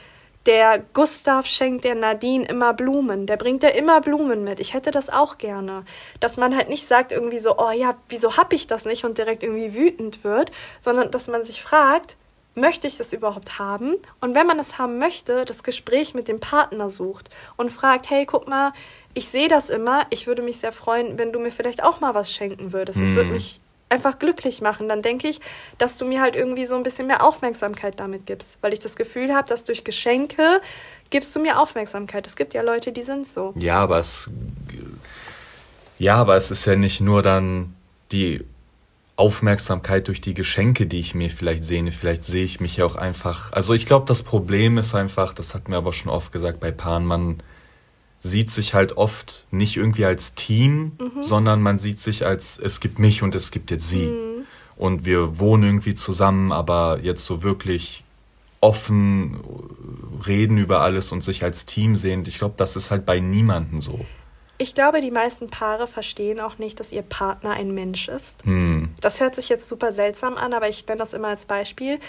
[0.46, 3.28] der Gustav schenkt der Nadine immer Blumen.
[3.28, 4.60] Der bringt ja immer Blumen mit.
[4.60, 5.84] Ich hätte das auch gerne.
[6.20, 9.18] Dass man halt nicht sagt irgendwie so, oh ja, wieso hab ich das nicht und
[9.18, 12.18] direkt irgendwie wütend wird, sondern dass man sich fragt,
[12.56, 13.98] möchte ich das überhaupt haben?
[14.20, 18.26] Und wenn man es haben möchte, das Gespräch mit dem Partner sucht und fragt, hey,
[18.26, 18.74] guck mal,
[19.14, 22.16] ich sehe das immer, ich würde mich sehr freuen, wenn du mir vielleicht auch mal
[22.16, 23.00] was schenken würdest.
[23.00, 23.16] Es mhm.
[23.16, 23.62] würde mich
[23.92, 24.89] einfach glücklich machen.
[24.89, 25.39] Dann denke ich,
[25.78, 28.96] dass du mir halt irgendwie so ein bisschen mehr Aufmerksamkeit damit gibst, weil ich das
[28.96, 30.62] Gefühl habe, dass durch Geschenke
[31.10, 32.26] gibst du mir Aufmerksamkeit.
[32.26, 33.54] Es gibt ja Leute, die sind so.
[33.58, 34.30] Ja, aber es
[35.98, 37.76] ja, aber es ist ja nicht nur dann
[38.12, 38.44] die
[39.18, 41.92] Aufmerksamkeit durch die Geschenke, die ich mir vielleicht sehne.
[41.92, 43.52] Vielleicht sehe ich mich ja auch einfach.
[43.52, 46.72] Also ich glaube, das Problem ist einfach, das hat mir aber schon oft gesagt bei
[46.72, 47.44] Paaren, man
[48.22, 51.24] sieht sich halt oft nicht irgendwie als Team, mhm.
[51.24, 54.06] sondern man sieht sich als, es gibt mich und es gibt jetzt sie.
[54.06, 54.46] Mhm.
[54.78, 58.04] Und wir wohnen irgendwie zusammen, aber jetzt so wirklich
[58.62, 59.42] offen
[60.26, 62.24] reden über alles und sich als Team sehen.
[62.28, 64.06] Ich glaube, das ist halt bei niemandem so.
[64.60, 68.46] Ich glaube, die meisten Paare verstehen auch nicht, dass ihr Partner ein Mensch ist.
[68.46, 68.90] Hm.
[69.02, 72.00] Das hört sich jetzt super seltsam an, aber ich nenne das immer als Beispiel.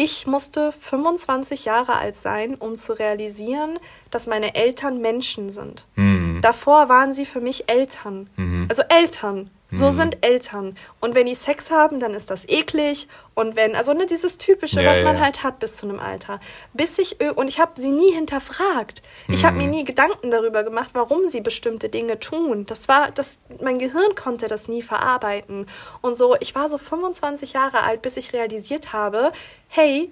[0.00, 3.80] Ich musste 25 Jahre alt sein, um zu realisieren,
[4.12, 5.86] dass meine Eltern Menschen sind.
[5.96, 6.38] Mhm.
[6.40, 8.30] Davor waren sie für mich Eltern.
[8.36, 8.66] Mhm.
[8.68, 9.50] Also Eltern.
[9.70, 9.92] So mhm.
[9.92, 10.76] sind Eltern.
[11.00, 13.06] Und wenn die Sex haben, dann ist das eklig.
[13.34, 15.22] Und wenn, also ne, dieses Typische, ja, was man ja.
[15.22, 16.40] halt hat bis zu einem Alter.
[16.72, 19.02] Bis ich, und ich habe sie nie hinterfragt.
[19.28, 19.70] Ich habe mir mhm.
[19.70, 22.64] nie Gedanken darüber gemacht, warum sie bestimmte Dinge tun.
[22.64, 25.66] Das war, das, mein Gehirn konnte das nie verarbeiten.
[26.00, 29.32] Und so, ich war so 25 Jahre alt, bis ich realisiert habe,
[29.68, 30.10] hey,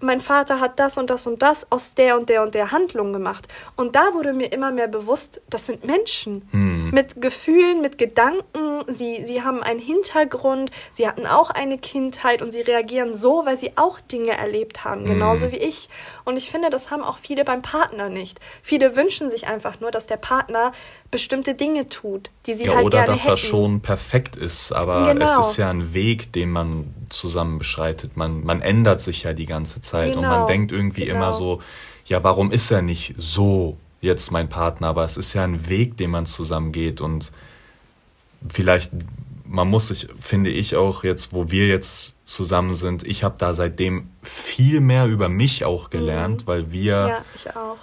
[0.00, 3.12] mein Vater hat das und das und das aus der und der und der Handlung
[3.12, 3.48] gemacht.
[3.76, 6.90] Und da wurde mir immer mehr bewusst, das sind Menschen hm.
[6.90, 8.84] mit Gefühlen, mit Gedanken.
[8.88, 13.56] Sie, sie haben einen Hintergrund, sie hatten auch eine Kindheit und sie reagieren so, weil
[13.56, 15.52] sie auch Dinge erlebt haben, genauso hm.
[15.52, 15.88] wie ich.
[16.24, 18.40] Und ich finde, das haben auch viele beim Partner nicht.
[18.62, 20.72] Viele wünschen sich einfach nur, dass der Partner
[21.14, 25.24] bestimmte Dinge tut, die sie ja, halt oder dass er schon perfekt ist, aber genau.
[25.24, 28.16] es ist ja ein Weg, den man zusammen beschreitet.
[28.16, 30.18] Man, man ändert sich ja die ganze Zeit genau.
[30.18, 30.46] und man genau.
[30.48, 31.16] denkt irgendwie genau.
[31.16, 31.62] immer so,
[32.04, 34.88] ja, warum ist er nicht so jetzt mein Partner?
[34.88, 37.30] Aber es ist ja ein Weg, den man zusammen geht und
[38.48, 38.90] vielleicht
[39.46, 43.54] man muss sich, finde ich auch jetzt, wo wir jetzt zusammen sind, ich habe da
[43.54, 46.46] seitdem viel mehr über mich auch gelernt, mhm.
[46.48, 47.76] weil wir ja, ich auch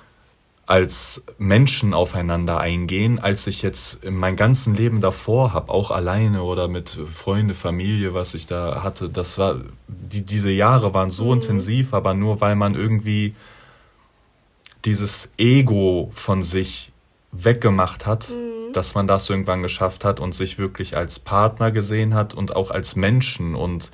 [0.72, 6.44] als Menschen aufeinander eingehen, als ich jetzt in mein ganzen Leben davor habe, auch alleine
[6.44, 9.10] oder mit Freunde, Familie, was ich da hatte.
[9.10, 9.60] Das war,
[9.90, 11.34] die, diese Jahre waren so mhm.
[11.34, 13.36] intensiv, aber nur weil man irgendwie
[14.86, 16.94] dieses Ego von sich
[17.34, 18.72] weggemacht hat, mhm.
[18.72, 22.72] dass man das irgendwann geschafft hat und sich wirklich als Partner gesehen hat und auch
[22.72, 23.92] als Menschen und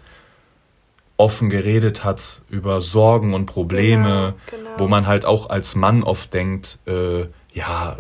[1.18, 4.80] offen geredet hat über Sorgen und Probleme, genau, genau.
[4.80, 7.98] wo man halt auch als Mann oft denkt, äh, ja,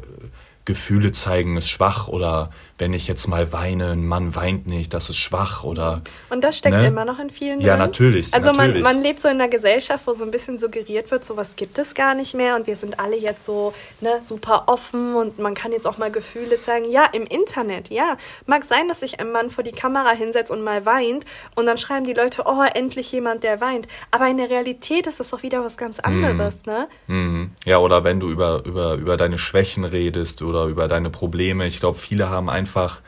[0.65, 5.09] Gefühle zeigen ist schwach oder wenn ich jetzt mal weine, ein Mann weint nicht, das
[5.09, 6.01] ist schwach oder.
[6.29, 6.87] Und das steckt ne?
[6.87, 8.33] immer noch in vielen Ja, natürlich.
[8.33, 8.83] Also natürlich.
[8.83, 11.79] Man, man lebt so in einer Gesellschaft, wo so ein bisschen suggeriert wird, sowas gibt
[11.79, 15.55] es gar nicht mehr und wir sind alle jetzt so ne, super offen und man
[15.55, 16.91] kann jetzt auch mal Gefühle zeigen.
[16.91, 18.17] Ja, im Internet, ja.
[18.45, 21.25] Mag sein, dass sich ein Mann vor die Kamera hinsetzt und mal weint
[21.55, 23.87] und dann schreiben die Leute, oh, endlich jemand, der weint.
[24.11, 26.71] Aber in der Realität ist das doch wieder was ganz anderes, mhm.
[26.71, 26.87] ne?
[27.07, 27.51] Mhm.
[27.65, 31.65] Ja, oder wenn du über, über, über deine Schwächen redest oder über deine Probleme.
[31.65, 33.01] Ich glaube, viele haben einfach einfach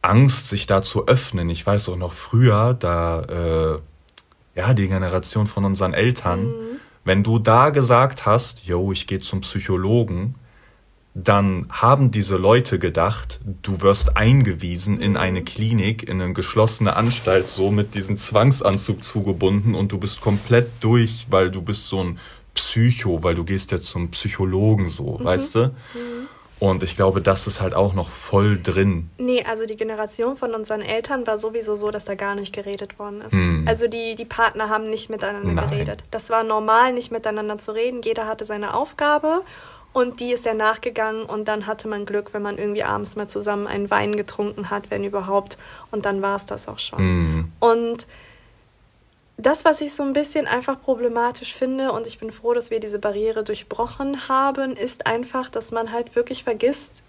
[0.00, 1.50] Angst, sich da zu öffnen.
[1.50, 6.52] Ich weiß auch noch früher, da, äh, ja, die Generation von unseren Eltern, mhm.
[7.04, 10.36] wenn du da gesagt hast, yo, ich gehe zum Psychologen,
[11.14, 15.44] dann haben diese Leute gedacht, du wirst eingewiesen in eine mhm.
[15.46, 21.26] Klinik, in eine geschlossene Anstalt, so mit diesem Zwangsanzug zugebunden und du bist komplett durch,
[21.30, 22.18] weil du bist so ein
[22.54, 25.24] Psycho, weil du gehst ja zum Psychologen so, mhm.
[25.24, 25.60] weißt du?
[25.66, 26.28] Mhm.
[26.64, 29.10] Und ich glaube, das ist halt auch noch voll drin.
[29.18, 32.98] Nee, also die Generation von unseren Eltern war sowieso so, dass da gar nicht geredet
[32.98, 33.34] worden ist.
[33.34, 33.66] Hm.
[33.68, 35.70] Also die, die Partner haben nicht miteinander Nein.
[35.70, 36.04] geredet.
[36.10, 38.00] Das war normal, nicht miteinander zu reden.
[38.02, 39.42] Jeder hatte seine Aufgabe
[39.92, 43.28] und die ist er nachgegangen und dann hatte man Glück, wenn man irgendwie abends mal
[43.28, 45.58] zusammen einen Wein getrunken hat, wenn überhaupt.
[45.90, 46.98] Und dann war es das auch schon.
[46.98, 47.52] Hm.
[47.60, 48.06] Und
[49.36, 52.80] das, was ich so ein bisschen einfach problematisch finde, und ich bin froh, dass wir
[52.80, 57.02] diese Barriere durchbrochen haben, ist einfach, dass man halt wirklich vergisst,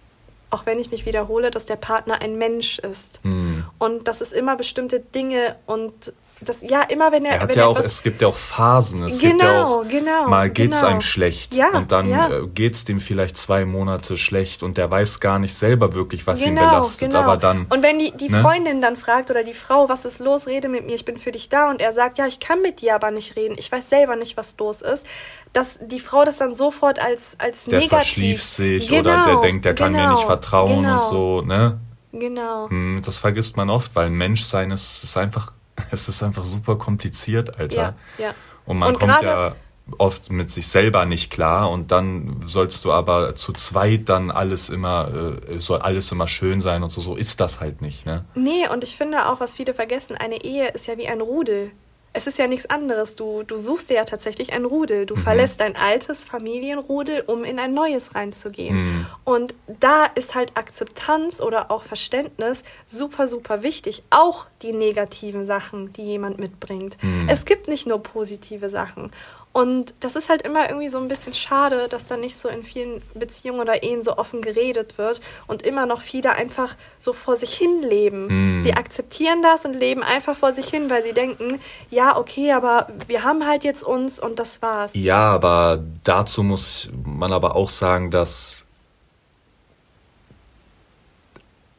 [0.50, 3.24] auch wenn ich mich wiederhole, dass der Partner ein Mensch ist.
[3.24, 3.66] Mhm.
[3.78, 6.14] Und dass es immer bestimmte Dinge und
[6.50, 7.34] das, ja, immer wenn er.
[7.34, 9.04] er hat wenn ja auch, es gibt ja auch Phasen.
[9.04, 10.92] Es genau, gibt ja genau, auch, genau, mal geht's genau.
[10.92, 12.30] einem schlecht ja, und dann ja.
[12.30, 16.44] Äh, geht's dem vielleicht zwei Monate schlecht und der weiß gar nicht selber wirklich, was
[16.44, 17.10] genau, ihn belastet.
[17.10, 17.24] Genau.
[17.24, 17.66] Aber dann.
[17.70, 18.42] Und wenn die, die ne?
[18.42, 21.32] Freundin dann fragt oder die Frau, was ist los, rede mit mir, ich bin für
[21.32, 23.90] dich da und er sagt, ja, ich kann mit dir aber nicht reden, ich weiß
[23.90, 25.06] selber nicht, was los ist,
[25.54, 27.90] dass die Frau das dann sofort als, als der negativ.
[27.90, 31.00] Der verschließt sich oder der genau, denkt, der kann mir nicht vertrauen und genau.
[31.00, 31.80] so, ne?
[32.12, 32.70] Genau.
[32.70, 35.52] Hm, das vergisst man oft, weil ein Menschsein ist, ist einfach
[35.92, 37.96] es ist einfach super kompliziert, Alter.
[38.18, 38.36] Ja, ja.
[38.66, 39.56] Und man und kommt ja
[39.98, 44.70] oft mit sich selber nicht klar und dann sollst du aber zu zweit dann alles
[44.70, 48.26] immer, äh, soll alles immer schön sein und so, so ist das halt nicht, ne?
[48.34, 51.72] Nee, und ich finde auch, was viele vergessen, eine Ehe ist ja wie ein Rudel
[52.16, 53.16] es ist ja nichts anderes.
[53.16, 55.06] Du, du suchst dir ja tatsächlich ein Rudel.
[55.06, 55.20] Du mhm.
[55.20, 58.78] verlässt dein altes Familienrudel, um in ein neues reinzugehen.
[58.78, 59.06] Mhm.
[59.26, 64.04] Und da ist halt Akzeptanz oder auch Verständnis super, super wichtig.
[64.12, 66.98] Auch die negativen Sachen, die jemand mitbringt.
[67.04, 67.28] Mhm.
[67.28, 69.12] Es gibt nicht nur positive Sachen.
[69.56, 72.62] Und das ist halt immer irgendwie so ein bisschen schade, dass da nicht so in
[72.62, 77.38] vielen Beziehungen oder Ehen so offen geredet wird und immer noch viele einfach so vor
[77.38, 78.58] sich hin leben.
[78.60, 78.64] Mm.
[78.64, 82.90] Sie akzeptieren das und leben einfach vor sich hin, weil sie denken, ja, okay, aber
[83.08, 84.92] wir haben halt jetzt uns und das war's.
[84.94, 88.66] Ja, aber dazu muss man aber auch sagen, dass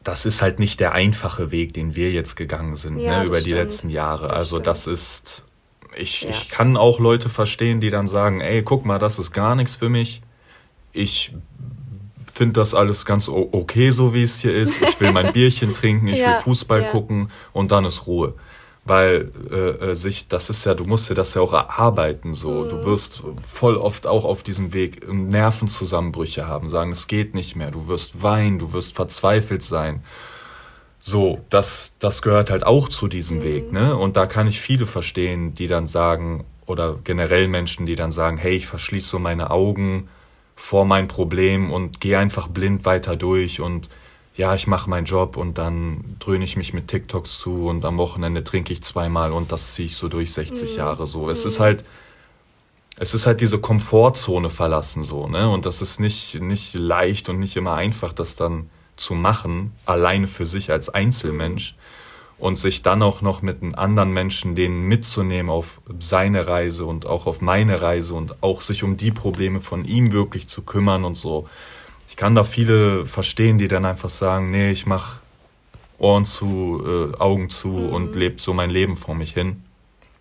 [0.03, 3.39] das ist halt nicht der einfache Weg, den wir jetzt gegangen sind ja, ne, über
[3.39, 4.29] die letzten Jahre.
[4.29, 4.67] Das also stimmt.
[4.67, 5.43] das ist
[5.97, 6.29] ich, ja.
[6.29, 9.75] ich kann auch Leute verstehen, die dann sagen, ey, guck mal, das ist gar nichts
[9.75, 10.21] für mich.
[10.93, 11.33] Ich
[12.33, 14.81] finde das alles ganz okay, so wie es hier ist.
[14.81, 16.89] Ich will mein Bierchen trinken, ich ja, will Fußball ja.
[16.89, 18.35] gucken und dann ist Ruhe.
[18.85, 22.51] Weil äh, äh, sich, das ist ja, du musst dir das ja auch erarbeiten so.
[22.51, 22.69] Mhm.
[22.69, 27.71] Du wirst voll oft auch auf diesem Weg Nervenzusammenbrüche haben, sagen, es geht nicht mehr.
[27.71, 30.03] Du wirst weinen, du wirst verzweifelt sein.
[30.99, 33.43] So, das, das gehört halt auch zu diesem mhm.
[33.43, 33.95] Weg, ne?
[33.95, 38.37] Und da kann ich viele verstehen, die dann sagen, oder generell Menschen, die dann sagen,
[38.37, 40.09] hey, ich verschließe so meine Augen
[40.55, 43.89] vor mein Problem und gehe einfach blind weiter durch und
[44.35, 47.97] ja, ich mache meinen Job und dann dröhne ich mich mit TikToks zu und am
[47.97, 50.77] Wochenende trinke ich zweimal und das ziehe ich so durch 60 mhm.
[50.77, 51.29] Jahre so.
[51.29, 51.47] Es mhm.
[51.47, 51.83] ist halt,
[52.97, 55.49] es ist halt diese Komfortzone verlassen so, ne?
[55.49, 60.27] Und das ist nicht, nicht leicht und nicht immer einfach, das dann zu machen, alleine
[60.27, 61.75] für sich als Einzelmensch
[62.37, 67.05] und sich dann auch noch mit einem anderen Menschen den mitzunehmen auf seine Reise und
[67.05, 71.03] auch auf meine Reise und auch sich um die Probleme von ihm wirklich zu kümmern
[71.03, 71.47] und so.
[72.09, 75.17] Ich kann da viele verstehen, die dann einfach sagen, nee, ich mach
[75.99, 77.89] Ohren zu, äh, Augen zu mhm.
[77.89, 79.63] und lebe so mein Leben vor mich hin.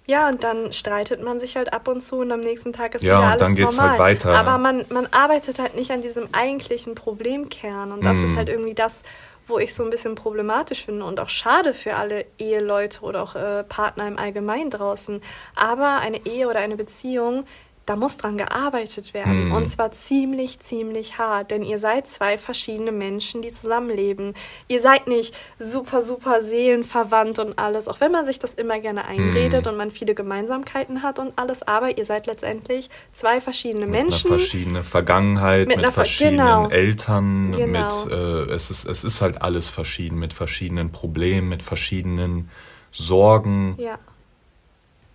[0.07, 3.03] Ja, und dann streitet man sich halt ab und zu und am nächsten Tag ist
[3.03, 4.07] ja, wieder alles dann geht's halt normal.
[4.07, 4.39] Halt weiter.
[4.39, 8.25] Aber man, man arbeitet halt nicht an diesem eigentlichen Problemkern und das mm.
[8.25, 8.37] ist mhm.
[8.37, 9.03] halt irgendwie das,
[9.49, 13.35] wo ich so ein bisschen problematisch finde und auch schade für alle Eheleute oder auch
[13.35, 15.21] äh, Partner im Allgemeinen draußen.
[15.55, 17.45] Aber eine Ehe oder eine Beziehung
[17.87, 19.47] da muss dran gearbeitet werden.
[19.47, 19.53] Mhm.
[19.53, 21.53] Und zwar ziemlich, ziemlich hart.
[21.53, 24.34] Denn ihr seid zwei verschiedene Menschen, die zusammenleben.
[24.66, 27.87] Ihr seid nicht super, super seelenverwandt und alles.
[27.87, 29.70] Auch wenn man sich das immer gerne einredet mhm.
[29.70, 31.62] und man viele Gemeinsamkeiten hat und alles.
[31.62, 34.30] Aber ihr seid letztendlich zwei verschiedene mit Menschen.
[34.30, 36.68] Eine verschiedene Vergangenheit, mit, mit verschiedenen genau.
[36.68, 37.53] Eltern.
[37.53, 38.05] Genau.
[38.05, 40.18] Mit, äh, es, ist, es ist halt alles verschieden.
[40.18, 42.51] Mit verschiedenen Problemen, mit verschiedenen
[42.91, 43.76] Sorgen.
[43.78, 43.99] Ja.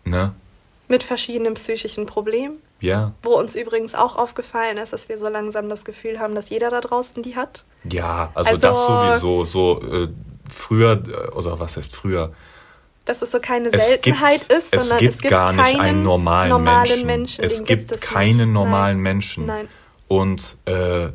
[0.06, 0.34] Ne?
[0.92, 2.60] Mit verschiedenen psychischen Problemen.
[2.80, 3.14] Ja.
[3.24, 6.70] Wo uns übrigens auch aufgefallen ist, dass wir so langsam das Gefühl haben, dass jeder
[6.70, 7.64] da draußen die hat.
[7.84, 9.46] Ja, also, also das sowieso.
[9.46, 10.08] So äh,
[10.50, 12.34] früher, äh, oder was heißt früher?
[13.06, 16.04] Dass es so keine Seltenheit gibt, ist, sondern es gibt, es gibt gar nicht einen
[16.04, 17.08] normalen, normalen Menschen.
[17.08, 17.44] Menschen.
[17.44, 18.54] Es gibt, gibt es keinen nicht.
[18.54, 19.04] normalen Nein.
[19.04, 19.46] Menschen.
[19.46, 19.68] Nein.
[20.08, 21.10] Und äh,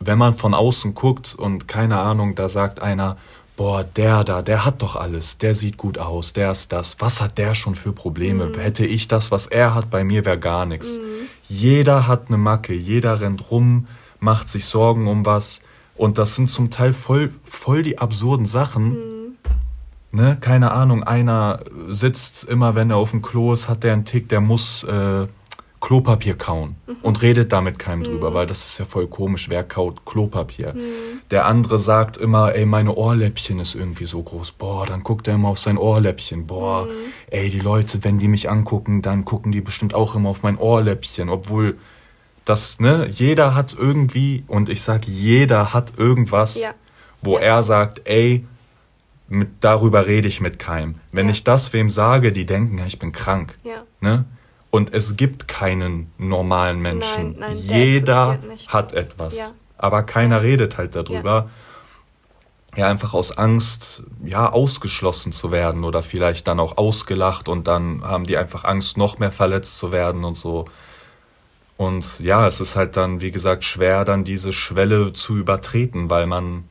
[0.00, 3.16] wenn man von außen guckt und keine Ahnung, da sagt einer,
[3.56, 7.20] boah, der da, der hat doch alles, der sieht gut aus, der ist das, was
[7.20, 8.46] hat der schon für Probleme?
[8.46, 8.54] Mhm.
[8.58, 10.98] Hätte ich das, was er hat, bei mir wäre gar nichts.
[10.98, 11.28] Mhm.
[11.48, 13.86] Jeder hat eine Macke, jeder rennt rum,
[14.20, 15.62] macht sich Sorgen um was
[15.96, 18.90] und das sind zum Teil voll, voll die absurden Sachen.
[18.90, 19.16] Mhm.
[20.12, 24.04] Ne, keine Ahnung, einer sitzt immer, wenn er auf dem Klo ist, hat der einen
[24.04, 25.26] Tick, der muss äh,
[25.86, 26.96] Klopapier kauen mhm.
[27.02, 28.04] und redet damit keinem mhm.
[28.06, 30.72] drüber, weil das ist ja voll komisch, wer kaut Klopapier.
[30.74, 31.20] Mhm.
[31.30, 34.50] Der andere sagt immer, ey, meine Ohrläppchen ist irgendwie so groß.
[34.50, 36.48] Boah, dann guckt er immer auf sein Ohrläppchen.
[36.48, 36.90] Boah, mhm.
[37.30, 40.58] ey, die Leute, wenn die mich angucken, dann gucken die bestimmt auch immer auf mein
[40.58, 41.78] Ohrläppchen, obwohl
[42.44, 46.74] das, ne, jeder hat irgendwie, und ich sag, jeder hat irgendwas, ja.
[47.22, 48.44] wo er sagt, ey,
[49.28, 50.96] mit, darüber rede ich mit keinem.
[51.12, 51.32] Wenn ja.
[51.32, 53.54] ich das wem sage, die denken, ja, ich bin krank.
[53.62, 53.84] Ja.
[54.00, 54.24] Ne?
[54.70, 57.38] Und es gibt keinen normalen Menschen.
[57.38, 58.38] Nein, nein, Jeder
[58.68, 59.36] hat etwas.
[59.36, 59.50] Ja.
[59.78, 61.50] Aber keiner redet halt darüber.
[62.74, 62.84] Ja.
[62.84, 68.02] ja, einfach aus Angst, ja, ausgeschlossen zu werden oder vielleicht dann auch ausgelacht und dann
[68.04, 70.66] haben die einfach Angst, noch mehr verletzt zu werden und so.
[71.76, 76.26] Und ja, es ist halt dann, wie gesagt, schwer, dann diese Schwelle zu übertreten, weil
[76.26, 76.64] man,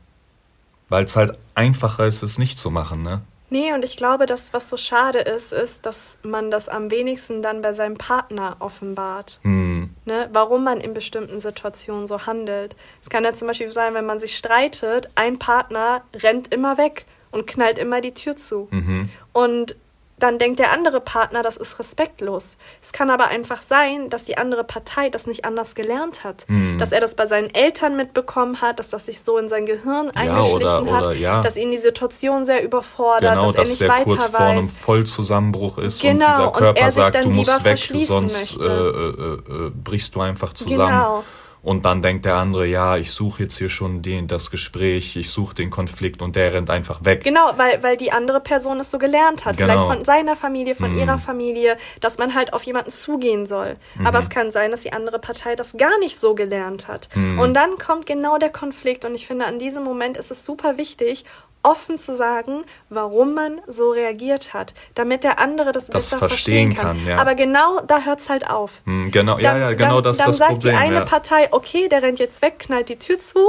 [0.90, 3.22] weil es halt einfacher ist, es nicht zu machen, ne?
[3.56, 7.42] Nee, und ich glaube, dass was so schade ist, ist, dass man das am wenigsten
[7.42, 9.40] dann bei seinem Partner offenbart.
[9.44, 9.92] Hm.
[10.04, 10.28] Ne?
[10.34, 12.76] Warum man in bestimmten Situationen so handelt.
[13.02, 17.06] Es kann ja zum Beispiel sein, wenn man sich streitet, ein Partner rennt immer weg
[17.32, 18.68] und knallt immer die Tür zu.
[18.72, 19.08] Mhm.
[19.32, 19.78] Und
[20.18, 22.58] dann denkt der andere Partner, das ist respektlos.
[22.82, 26.46] Es kann aber einfach sein, dass die andere Partei das nicht anders gelernt hat.
[26.48, 26.80] Mhm.
[26.80, 30.08] Dass er das bei seinen Eltern mitbekommen hat, dass das sich so in sein Gehirn
[30.08, 31.42] ja, eingeschlichen oder, hat, oder, ja.
[31.42, 34.32] dass ihn die Situation sehr überfordert, genau, dass, dass er nicht weiter kurz weiß.
[34.32, 38.68] vor einem Vollzusammenbruch ist genau, und dieser Körper und sagt, du musst weg, sonst äh,
[38.68, 40.88] äh, äh, brichst du einfach zusammen.
[40.88, 41.24] Genau.
[41.66, 45.32] Und dann denkt der andere, ja, ich suche jetzt hier schon den, das Gespräch, ich
[45.32, 47.24] suche den Konflikt und der rennt einfach weg.
[47.24, 49.58] Genau, weil, weil die andere Person es so gelernt hat.
[49.58, 49.74] Genau.
[49.74, 51.00] Vielleicht von seiner Familie, von mhm.
[51.00, 53.78] ihrer Familie, dass man halt auf jemanden zugehen soll.
[53.96, 54.06] Mhm.
[54.06, 57.10] Aber es kann sein, dass die andere Partei das gar nicht so gelernt hat.
[57.16, 57.40] Mhm.
[57.40, 59.04] Und dann kommt genau der Konflikt.
[59.04, 61.26] Und ich finde, an diesem Moment ist es super wichtig,
[61.66, 66.72] offen zu sagen, warum man so reagiert hat, damit der andere das, das besser verstehen,
[66.72, 66.98] verstehen kann.
[66.98, 67.18] kann ja.
[67.18, 68.82] Aber genau da hört es halt auf.
[68.86, 70.50] Hm, genau, ja, ja, genau dann, das ist das Problem.
[70.50, 71.06] Dann sagt die eine ja.
[71.06, 73.40] Partei, okay, der rennt jetzt weg, knallt die Tür zu,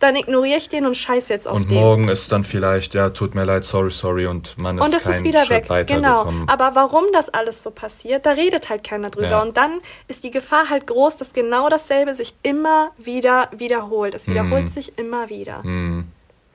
[0.00, 1.78] dann ignoriere ich den und scheiß jetzt auf und den.
[1.78, 4.94] Und morgen ist dann vielleicht, ja, tut mir leid, sorry, sorry und man ist Und
[4.94, 6.32] es ist wieder Schritt weg, genau.
[6.46, 9.28] Aber warum das alles so passiert, da redet halt keiner drüber.
[9.28, 9.42] Ja.
[9.42, 14.14] Und dann ist die Gefahr halt groß, dass genau dasselbe sich immer wieder wiederholt.
[14.14, 14.68] Es wiederholt mm.
[14.68, 15.64] sich immer wieder.
[15.64, 16.06] Mm.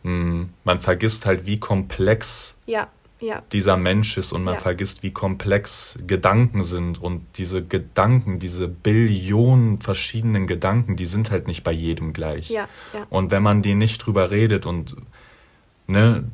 [0.04, 0.50] Mhm.
[0.64, 2.88] Man vergisst halt, wie komplex ja,
[3.20, 3.42] ja.
[3.52, 4.60] dieser Mensch ist und man ja.
[4.60, 7.02] vergisst, wie komplex Gedanken sind.
[7.02, 12.50] Und diese Gedanken, diese Billionen verschiedenen Gedanken, die sind halt nicht bei jedem gleich.
[13.10, 14.96] Und wenn man die nicht drüber redet und,
[15.88, 16.26] ne,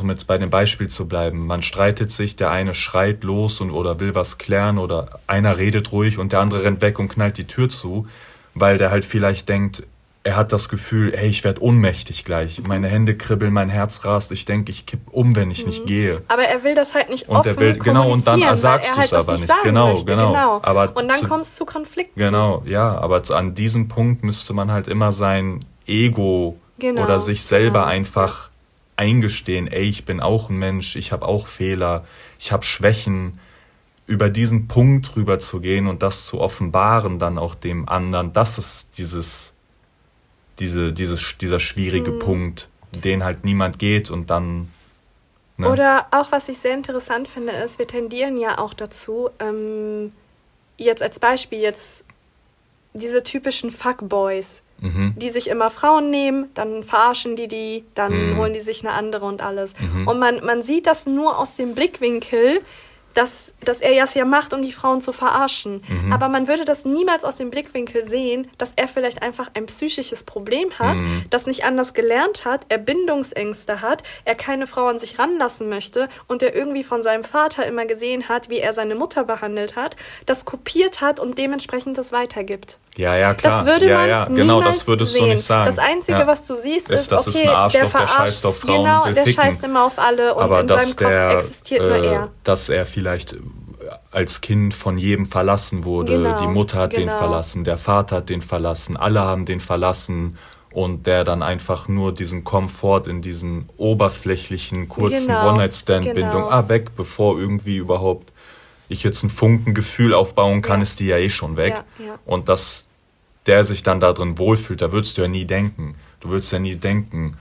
[0.00, 3.70] um jetzt bei dem Beispiel zu bleiben, man streitet sich, der eine schreit los und
[3.70, 7.38] oder will was klären oder einer redet ruhig und der andere rennt weg und knallt
[7.38, 8.06] die Tür zu,
[8.54, 9.84] weil der halt vielleicht denkt,
[10.22, 12.62] er hat das Gefühl, hey, ich werde ohnmächtig gleich.
[12.66, 15.68] Meine Hände kribbeln, mein Herz rast, ich denke, ich kipp um, wenn ich mhm.
[15.70, 16.22] nicht gehe.
[16.28, 18.92] Aber er will das halt nicht und offen er will, Genau, und dann sagst du
[18.92, 19.52] es halt aber nicht.
[19.62, 20.04] Genau, möchte.
[20.04, 20.60] genau, genau.
[20.62, 22.18] Aber und dann kommt es zu Konflikten.
[22.18, 27.42] Genau, ja, aber an diesem Punkt müsste man halt immer sein Ego genau, oder sich
[27.42, 27.90] selber genau.
[27.90, 28.50] einfach
[28.96, 32.04] eingestehen, ey, ich bin auch ein Mensch, ich habe auch Fehler,
[32.38, 33.40] ich habe Schwächen
[34.06, 38.58] über diesen Punkt rüber zu gehen und das zu offenbaren dann auch dem anderen, das
[38.58, 39.54] ist dieses
[40.60, 42.18] diese, dieses, dieser schwierige mhm.
[42.18, 44.68] Punkt, den halt niemand geht und dann.
[45.56, 45.68] Ne?
[45.68, 50.12] Oder auch, was ich sehr interessant finde, ist, wir tendieren ja auch dazu, ähm,
[50.76, 52.04] jetzt als Beispiel jetzt
[52.92, 55.14] diese typischen Fuckboys, mhm.
[55.16, 58.36] die sich immer Frauen nehmen, dann verarschen die die, dann mhm.
[58.36, 59.74] holen die sich eine andere und alles.
[59.78, 60.08] Mhm.
[60.08, 62.60] Und man, man sieht das nur aus dem Blickwinkel,
[63.14, 65.82] dass, dass er das ja macht, um die Frauen zu verarschen.
[65.88, 66.12] Mhm.
[66.12, 70.24] Aber man würde das niemals aus dem Blickwinkel sehen, dass er vielleicht einfach ein psychisches
[70.24, 71.24] Problem hat, mhm.
[71.30, 76.08] das nicht anders gelernt hat, er Bindungsängste hat, er keine Frau an sich ranlassen möchte
[76.28, 79.96] und er irgendwie von seinem Vater immer gesehen hat, wie er seine Mutter behandelt hat,
[80.26, 82.78] das kopiert hat und dementsprechend das weitergibt.
[82.96, 83.64] Ja, ja, klar.
[83.64, 85.24] Das würde ja, man ja, genau, das würdest sehen.
[85.24, 85.66] du nicht sagen.
[85.66, 86.26] Das Einzige, ja.
[86.26, 88.58] was du siehst, ist, ist das okay, ist ein Arschloch, der, verarscht, der scheißt auf
[88.58, 89.42] Frauen Genau, der ficken.
[89.42, 92.28] scheißt immer auf alle und Aber in seinem Kopf existiert äh, nur er.
[92.44, 93.36] Dass er vielleicht
[94.10, 97.12] als Kind von jedem verlassen wurde, genau, die Mutter hat genau.
[97.12, 100.36] den verlassen, der Vater hat den verlassen, alle haben den verlassen
[100.72, 106.50] und der dann einfach nur diesen Komfort in diesen oberflächlichen, kurzen genau, One-Night-Stand-Bindung, genau.
[106.50, 108.29] ah, weg, bevor irgendwie überhaupt
[108.90, 110.82] ich jetzt ein Funkengefühl aufbauen kann, ja.
[110.82, 111.84] ist die ja eh schon weg.
[111.98, 112.18] Ja, ja.
[112.26, 112.88] Und dass
[113.46, 115.94] der sich dann da drin wohlfühlt, da würdest du ja nie denken.
[116.18, 117.38] Du würdest ja nie denken,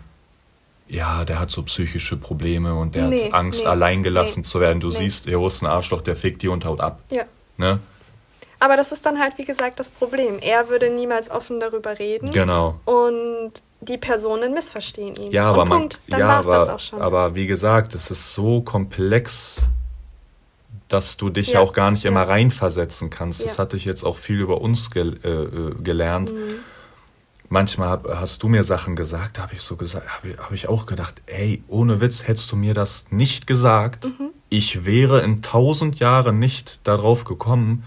[0.87, 4.59] ja, der hat so psychische Probleme und der nee, hat Angst, nee, alleingelassen nee, zu
[4.59, 4.79] werden.
[4.79, 7.01] Du siehst, er ist ein Arschloch, der fickt die und haut ab.
[7.09, 7.23] Ja.
[7.57, 7.79] Ne?
[8.59, 10.37] Aber das ist dann halt, wie gesagt, das Problem.
[10.39, 12.31] Er würde niemals offen darüber reden.
[12.31, 12.79] Genau.
[12.85, 15.31] Und die Personen missverstehen ihn.
[15.31, 17.01] Ja, aber, man, Punkt, dann ja, aber, das auch schon.
[17.01, 19.63] aber wie gesagt, es ist so komplex
[20.89, 21.59] dass du dich ja.
[21.59, 23.39] auch gar nicht immer reinversetzen kannst.
[23.39, 23.45] Ja.
[23.45, 26.33] Das hatte ich jetzt auch viel über uns ge äh, äh gelernt.
[26.33, 26.55] Mhm.
[27.47, 30.67] Manchmal hab, hast du mir Sachen gesagt, da habe ich so gesagt, habe hab ich
[30.67, 34.29] auch gedacht, ey, ohne Witz, hättest du mir das nicht gesagt, mhm.
[34.49, 37.83] ich wäre in tausend Jahren nicht darauf gekommen,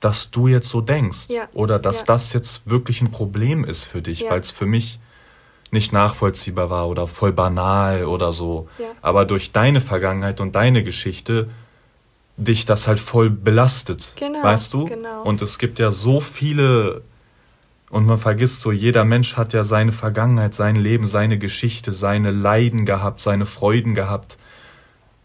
[0.00, 1.28] dass du jetzt so denkst.
[1.28, 1.48] Ja.
[1.52, 4.98] Oder dass das jetzt wirklich ein Problem ist für dich, weil es für mich
[5.70, 8.68] nicht nachvollziehbar war oder voll banal oder so.
[9.00, 11.48] Aber durch deine Vergangenheit und deine Geschichte
[12.42, 14.86] dich das halt voll belastet, genau, weißt du?
[14.86, 15.22] Genau.
[15.22, 17.02] Und es gibt ja so viele
[17.92, 22.30] und man vergisst so, jeder Mensch hat ja seine Vergangenheit, sein Leben, seine Geschichte, seine
[22.30, 24.38] Leiden gehabt, seine Freuden gehabt.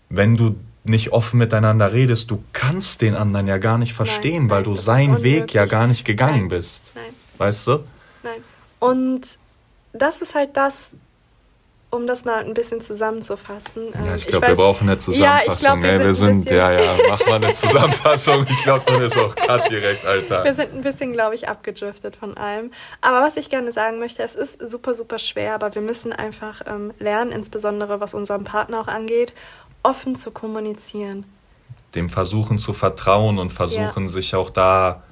[0.10, 4.50] Wenn du nicht offen miteinander redest, du kannst den anderen ja gar nicht verstehen, nein,
[4.50, 6.94] weil nein, du seinen Weg ja gar nicht gegangen nein, bist.
[7.38, 7.80] Weißt du?
[8.24, 8.42] Nein.
[8.80, 9.40] Und
[9.94, 10.92] das ist halt das,
[11.98, 13.88] um das mal ein bisschen zusammenzufassen.
[13.94, 15.56] Ja, ich ähm, glaube, wir brauchen eine Zusammenfassung.
[15.56, 18.46] Ja, glaub, wir, wir sind, ja, ja, mach mal eine Zusammenfassung.
[18.50, 20.44] Ich glaube, dann ist auch Cut direkt, Alter.
[20.44, 22.72] Wir sind ein bisschen, glaube ich, abgedriftet von allem.
[23.02, 26.62] Aber was ich gerne sagen möchte, es ist super, super schwer, aber wir müssen einfach
[26.66, 29.34] ähm, lernen, insbesondere was unseren Partner auch angeht,
[29.84, 31.26] offen zu kommunizieren.
[31.96, 34.08] Dem versuchen zu vertrauen und versuchen, ja.
[34.08, 35.04] sich auch da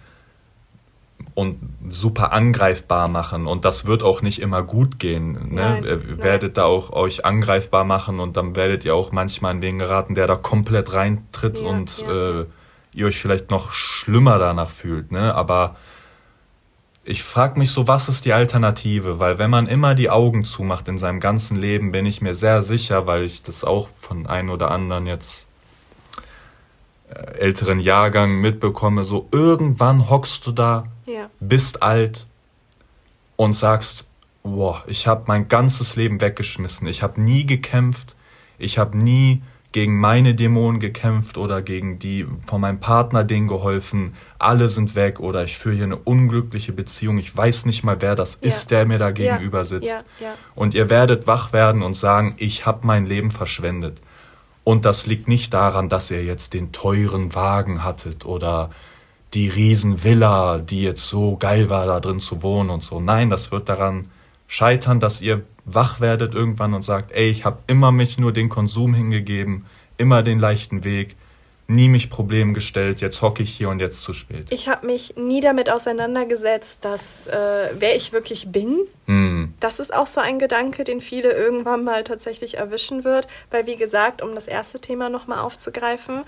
[1.33, 1.59] und
[1.89, 5.53] super angreifbar machen und das wird auch nicht immer gut gehen.
[5.53, 5.81] Ne?
[5.81, 6.63] Nein, ihr werdet nein.
[6.63, 10.27] da auch euch angreifbar machen und dann werdet ihr auch manchmal an den geraten, der
[10.27, 12.41] da komplett reintritt ja, und ja.
[12.41, 12.45] Äh,
[12.95, 15.11] ihr euch vielleicht noch schlimmer danach fühlt.
[15.11, 15.35] Ne?
[15.35, 15.75] Aber
[17.03, 19.19] ich frage mich so, was ist die Alternative?
[19.19, 22.61] Weil wenn man immer die Augen zumacht in seinem ganzen Leben, bin ich mir sehr
[22.61, 25.49] sicher, weil ich das auch von ein oder anderen jetzt
[27.15, 31.29] älteren Jahrgang mitbekomme, so irgendwann hockst du da, ja.
[31.39, 32.27] bist alt
[33.35, 34.07] und sagst,
[34.43, 36.87] boah, ich habe mein ganzes Leben weggeschmissen.
[36.87, 38.15] Ich habe nie gekämpft,
[38.57, 39.41] ich habe nie
[39.71, 44.13] gegen meine Dämonen gekämpft oder gegen die von meinem Partner denen geholfen.
[44.39, 47.17] Alle sind weg oder ich führe hier eine unglückliche Beziehung.
[47.17, 48.47] Ich weiß nicht mal, wer das ja.
[48.47, 50.05] ist, der mir da gegenüber sitzt.
[50.21, 50.35] Ja.
[50.55, 53.99] Und ihr werdet wach werden und sagen, ich habe mein Leben verschwendet.
[54.65, 58.71] Und das liegt nicht daran, dass ihr jetzt den teuren Wagen hattet oder
[59.35, 62.99] die Riesenvilla, die jetzt so geil war, da drin zu wohnen und so.
[62.99, 64.09] Nein, das wird daran
[64.47, 68.49] scheitern, dass ihr wach werdet irgendwann und sagt, ey, ich habe immer mich nur den
[68.49, 69.65] Konsum hingegeben,
[69.97, 71.15] immer den leichten Weg
[71.67, 74.47] nie mich Problemen gestellt, jetzt hocke ich hier und jetzt zu spät.
[74.51, 78.81] Ich habe mich nie damit auseinandergesetzt, dass äh, wer ich wirklich bin.
[79.07, 79.45] Mm.
[79.59, 83.77] Das ist auch so ein Gedanke, den viele irgendwann mal tatsächlich erwischen wird, weil wie
[83.77, 86.23] gesagt, um das erste Thema nochmal aufzugreifen,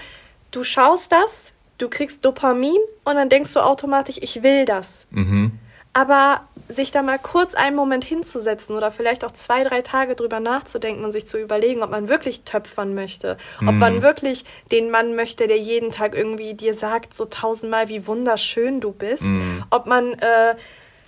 [0.51, 5.07] du schaust das, du kriegst Dopamin und dann denkst du automatisch, ich will das.
[5.11, 5.59] Mhm.
[5.97, 10.39] Aber sich da mal kurz einen Moment hinzusetzen oder vielleicht auch zwei, drei Tage drüber
[10.39, 13.79] nachzudenken und sich zu überlegen, ob man wirklich töpfern möchte, ob mm.
[13.79, 18.79] man wirklich den Mann möchte, der jeden Tag irgendwie dir sagt, so tausendmal, wie wunderschön
[18.79, 19.63] du bist, mm.
[19.71, 20.13] ob man.
[20.13, 20.55] Äh,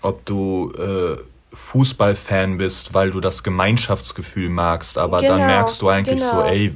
[0.02, 0.72] ob du.
[0.78, 1.18] Äh
[1.52, 6.44] Fußballfan bist, weil du das Gemeinschaftsgefühl magst, aber genau, dann merkst du eigentlich genau.
[6.44, 6.76] so, ey,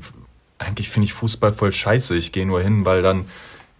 [0.57, 2.15] eigentlich finde ich Fußball voll scheiße.
[2.15, 3.29] Ich gehe nur hin, weil dann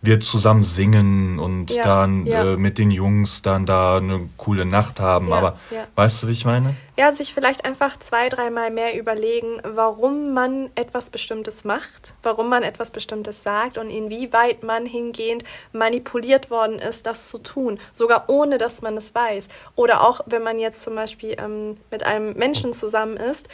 [0.03, 2.43] wir zusammen singen und ja, dann ja.
[2.43, 5.29] Äh, mit den Jungs dann da eine coole Nacht haben.
[5.29, 5.59] Ja, Aber
[5.95, 6.75] weißt du, wie ich meine?
[6.97, 12.63] Ja, sich vielleicht einfach zwei, dreimal mehr überlegen, warum man etwas Bestimmtes macht, warum man
[12.63, 18.57] etwas Bestimmtes sagt und inwieweit man hingehend manipuliert worden ist, das zu tun, sogar ohne
[18.57, 19.47] dass man es weiß.
[19.75, 23.47] Oder auch, wenn man jetzt zum Beispiel ähm, mit einem Menschen zusammen ist,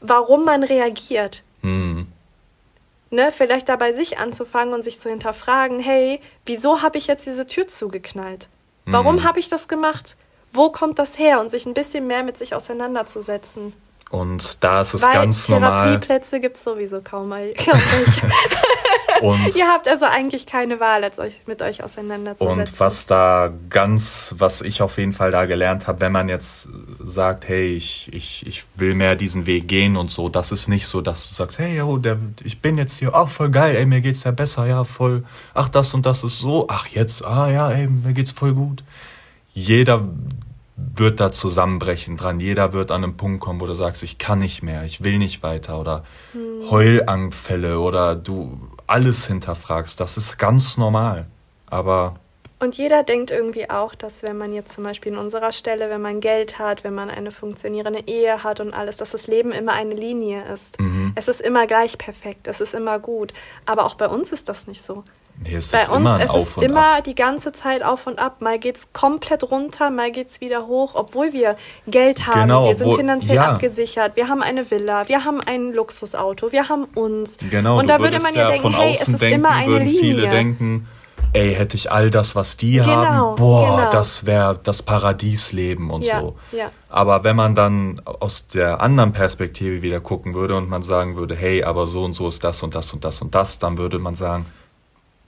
[0.00, 1.44] warum man reagiert.
[1.60, 2.06] Hm
[3.12, 7.46] ne, vielleicht dabei sich anzufangen und sich zu hinterfragen, hey, wieso habe ich jetzt diese
[7.46, 8.48] Tür zugeknallt?
[8.84, 9.24] Warum mhm.
[9.24, 10.16] habe ich das gemacht?
[10.52, 11.40] Wo kommt das her?
[11.40, 13.72] Und sich ein bisschen mehr mit sich auseinanderzusetzen.
[14.12, 15.86] Und da ist es Weil ganz normal.
[15.86, 17.50] Therapieplätze gibt es sowieso kaum mal.
[19.22, 22.60] Und Ihr habt also eigentlich keine Wahl, als euch mit euch auseinanderzusetzen.
[22.60, 26.68] Und was da ganz, was ich auf jeden Fall da gelernt habe, wenn man jetzt
[26.98, 30.86] sagt, hey, ich, ich, ich will mehr diesen Weg gehen und so, das ist nicht
[30.86, 33.86] so, dass du sagst, hey, yo, der, ich bin jetzt hier, ach, voll geil, ey,
[33.86, 37.48] mir geht's ja besser, ja, voll, ach, das und das ist so, ach, jetzt, ah,
[37.48, 38.84] ja, ey, mir geht's voll gut.
[39.54, 40.02] Jeder
[40.76, 42.40] wird da zusammenbrechen dran.
[42.40, 45.18] Jeder wird an einen Punkt kommen, wo du sagst, ich kann nicht mehr, ich will
[45.18, 46.70] nicht weiter oder hm.
[46.70, 50.00] Heulanfälle oder du alles hinterfragst.
[50.00, 51.26] Das ist ganz normal.
[51.66, 52.16] Aber.
[52.58, 56.00] Und jeder denkt irgendwie auch, dass wenn man jetzt zum Beispiel in unserer Stelle, wenn
[56.00, 59.72] man Geld hat, wenn man eine funktionierende Ehe hat und alles, dass das Leben immer
[59.72, 60.80] eine Linie ist.
[60.80, 61.12] Mhm.
[61.16, 63.34] Es ist immer gleich perfekt, es ist immer gut.
[63.66, 65.02] Aber auch bei uns ist das nicht so.
[65.44, 67.04] Nee, es Bei ist uns immer es ist immer ab.
[67.04, 68.40] die ganze Zeit auf und ab.
[68.40, 71.56] Mal geht es komplett runter, mal geht es wieder hoch, obwohl wir
[71.86, 72.42] Geld haben.
[72.42, 73.52] Genau, wir sind finanziell ja.
[73.52, 74.16] abgesichert.
[74.16, 77.38] Wir haben eine Villa, wir haben ein Luxusauto, wir haben uns.
[77.50, 80.00] Genau, und da würde man ja, denken, hey, es ist immer eine würden Linie.
[80.00, 80.88] viele denken,
[81.32, 83.90] ey, hätte ich all das, was die genau, haben, boah, genau.
[83.90, 86.36] das wäre das Paradiesleben und ja, so.
[86.52, 86.70] Ja.
[86.88, 91.34] Aber wenn man dann aus der anderen Perspektive wieder gucken würde und man sagen würde,
[91.34, 93.98] hey, aber so und so ist das und das und das und das, dann würde
[93.98, 94.46] man sagen,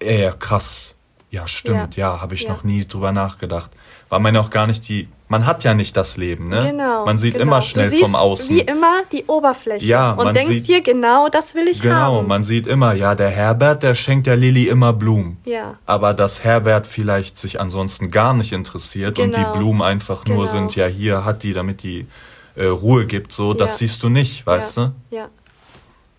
[0.04, 0.94] ja, krass.
[1.30, 1.96] Ja, stimmt.
[1.96, 2.50] Ja, ja habe ich ja.
[2.50, 3.70] noch nie drüber nachgedacht.
[4.08, 5.08] Weil man ja auch gar nicht die.
[5.26, 6.70] Man hat ja nicht das Leben, ne?
[6.70, 7.06] Genau.
[7.06, 7.44] Man sieht genau.
[7.44, 8.54] immer schnell du vom Außen.
[8.54, 9.84] Wie immer die Oberfläche.
[9.84, 12.16] Ja, und denkst sieht, dir, genau, das will ich genau, haben.
[12.18, 15.38] Genau, man sieht immer, ja, der Herbert, der schenkt der Lilly immer Blumen.
[15.44, 15.78] Ja.
[15.86, 19.26] Aber dass Herbert vielleicht sich ansonsten gar nicht interessiert genau.
[19.26, 19.52] und die genau.
[19.54, 20.46] Blumen einfach nur genau.
[20.46, 22.06] sind, ja, hier hat die, damit die
[22.54, 24.92] äh, Ruhe gibt, so, das siehst du nicht, weißt du?
[25.10, 25.30] Ja.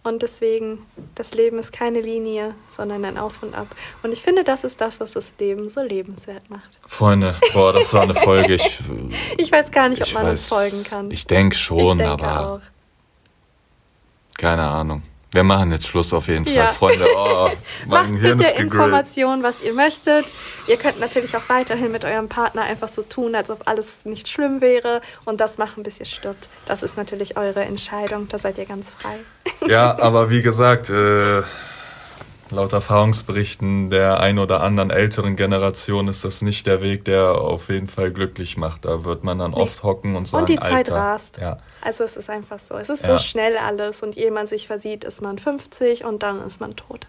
[0.06, 0.86] Und deswegen,
[1.16, 3.66] das Leben ist keine Linie, sondern ein Auf und Ab.
[4.04, 6.78] Und ich finde, das ist das, was das Leben so lebenswert macht.
[6.86, 8.54] Freunde, boah, das war eine Folge.
[8.54, 8.80] Ich,
[9.38, 11.10] ich weiß gar nicht, ob man weiß, uns folgen kann.
[11.10, 12.50] Ich denke schon, ich denke aber.
[12.58, 12.62] Auch.
[14.38, 15.02] Keine Ahnung.
[15.32, 16.54] Wir machen jetzt Schluss auf jeden Fall.
[16.54, 16.68] Ja.
[16.68, 17.50] Freunde, oh,
[17.88, 20.28] mein Macht Hirn ist Informationen, was ihr möchtet.
[20.68, 24.28] Ihr könnt natürlich auch weiterhin mit eurem Partner einfach so tun, als ob alles nicht
[24.28, 26.48] schlimm wäre und das machen, bis ihr stirbt.
[26.68, 29.18] Das ist natürlich eure Entscheidung, da seid ihr ganz frei.
[29.68, 31.42] Ja, aber wie gesagt, äh,
[32.52, 37.70] laut Erfahrungsberichten der ein oder anderen älteren Generation ist das nicht der Weg, der auf
[37.70, 38.86] jeden Fall glücklich macht.
[38.86, 39.58] Da wird man dann nee.
[39.58, 41.38] oft hocken und sagen, Und die Zeit Alter, rast.
[41.38, 41.58] Ja.
[41.82, 42.76] Also es ist einfach so.
[42.76, 43.18] Es ist ja.
[43.18, 46.76] so schnell alles und ehe man sich versieht, ist man 50 und dann ist man
[46.76, 47.08] tot.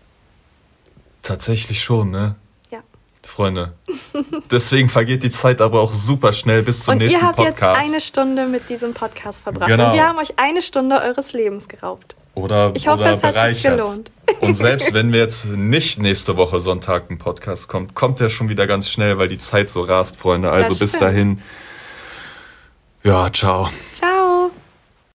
[1.22, 2.36] Tatsächlich schon, ne?
[2.70, 2.80] Ja.
[3.22, 3.74] Freunde.
[4.50, 7.38] Deswegen vergeht die Zeit aber auch super schnell bis zum und nächsten Podcast.
[7.38, 7.82] Ihr habt Podcast.
[7.82, 9.88] jetzt eine Stunde mit diesem Podcast verbracht genau.
[9.88, 12.14] und wir haben euch eine Stunde eures Lebens geraubt.
[12.36, 13.38] Oder, ich hoffe, oder es bereichert.
[13.38, 14.10] Hat sich gelohnt.
[14.40, 18.50] Und selbst wenn wir jetzt nicht nächste Woche Sonntag ein Podcast kommt, kommt der schon
[18.50, 20.50] wieder ganz schnell, weil die Zeit so rast, Freunde.
[20.50, 21.40] Also bis dahin.
[23.02, 23.70] Ja, ciao.
[23.96, 24.15] Ciao.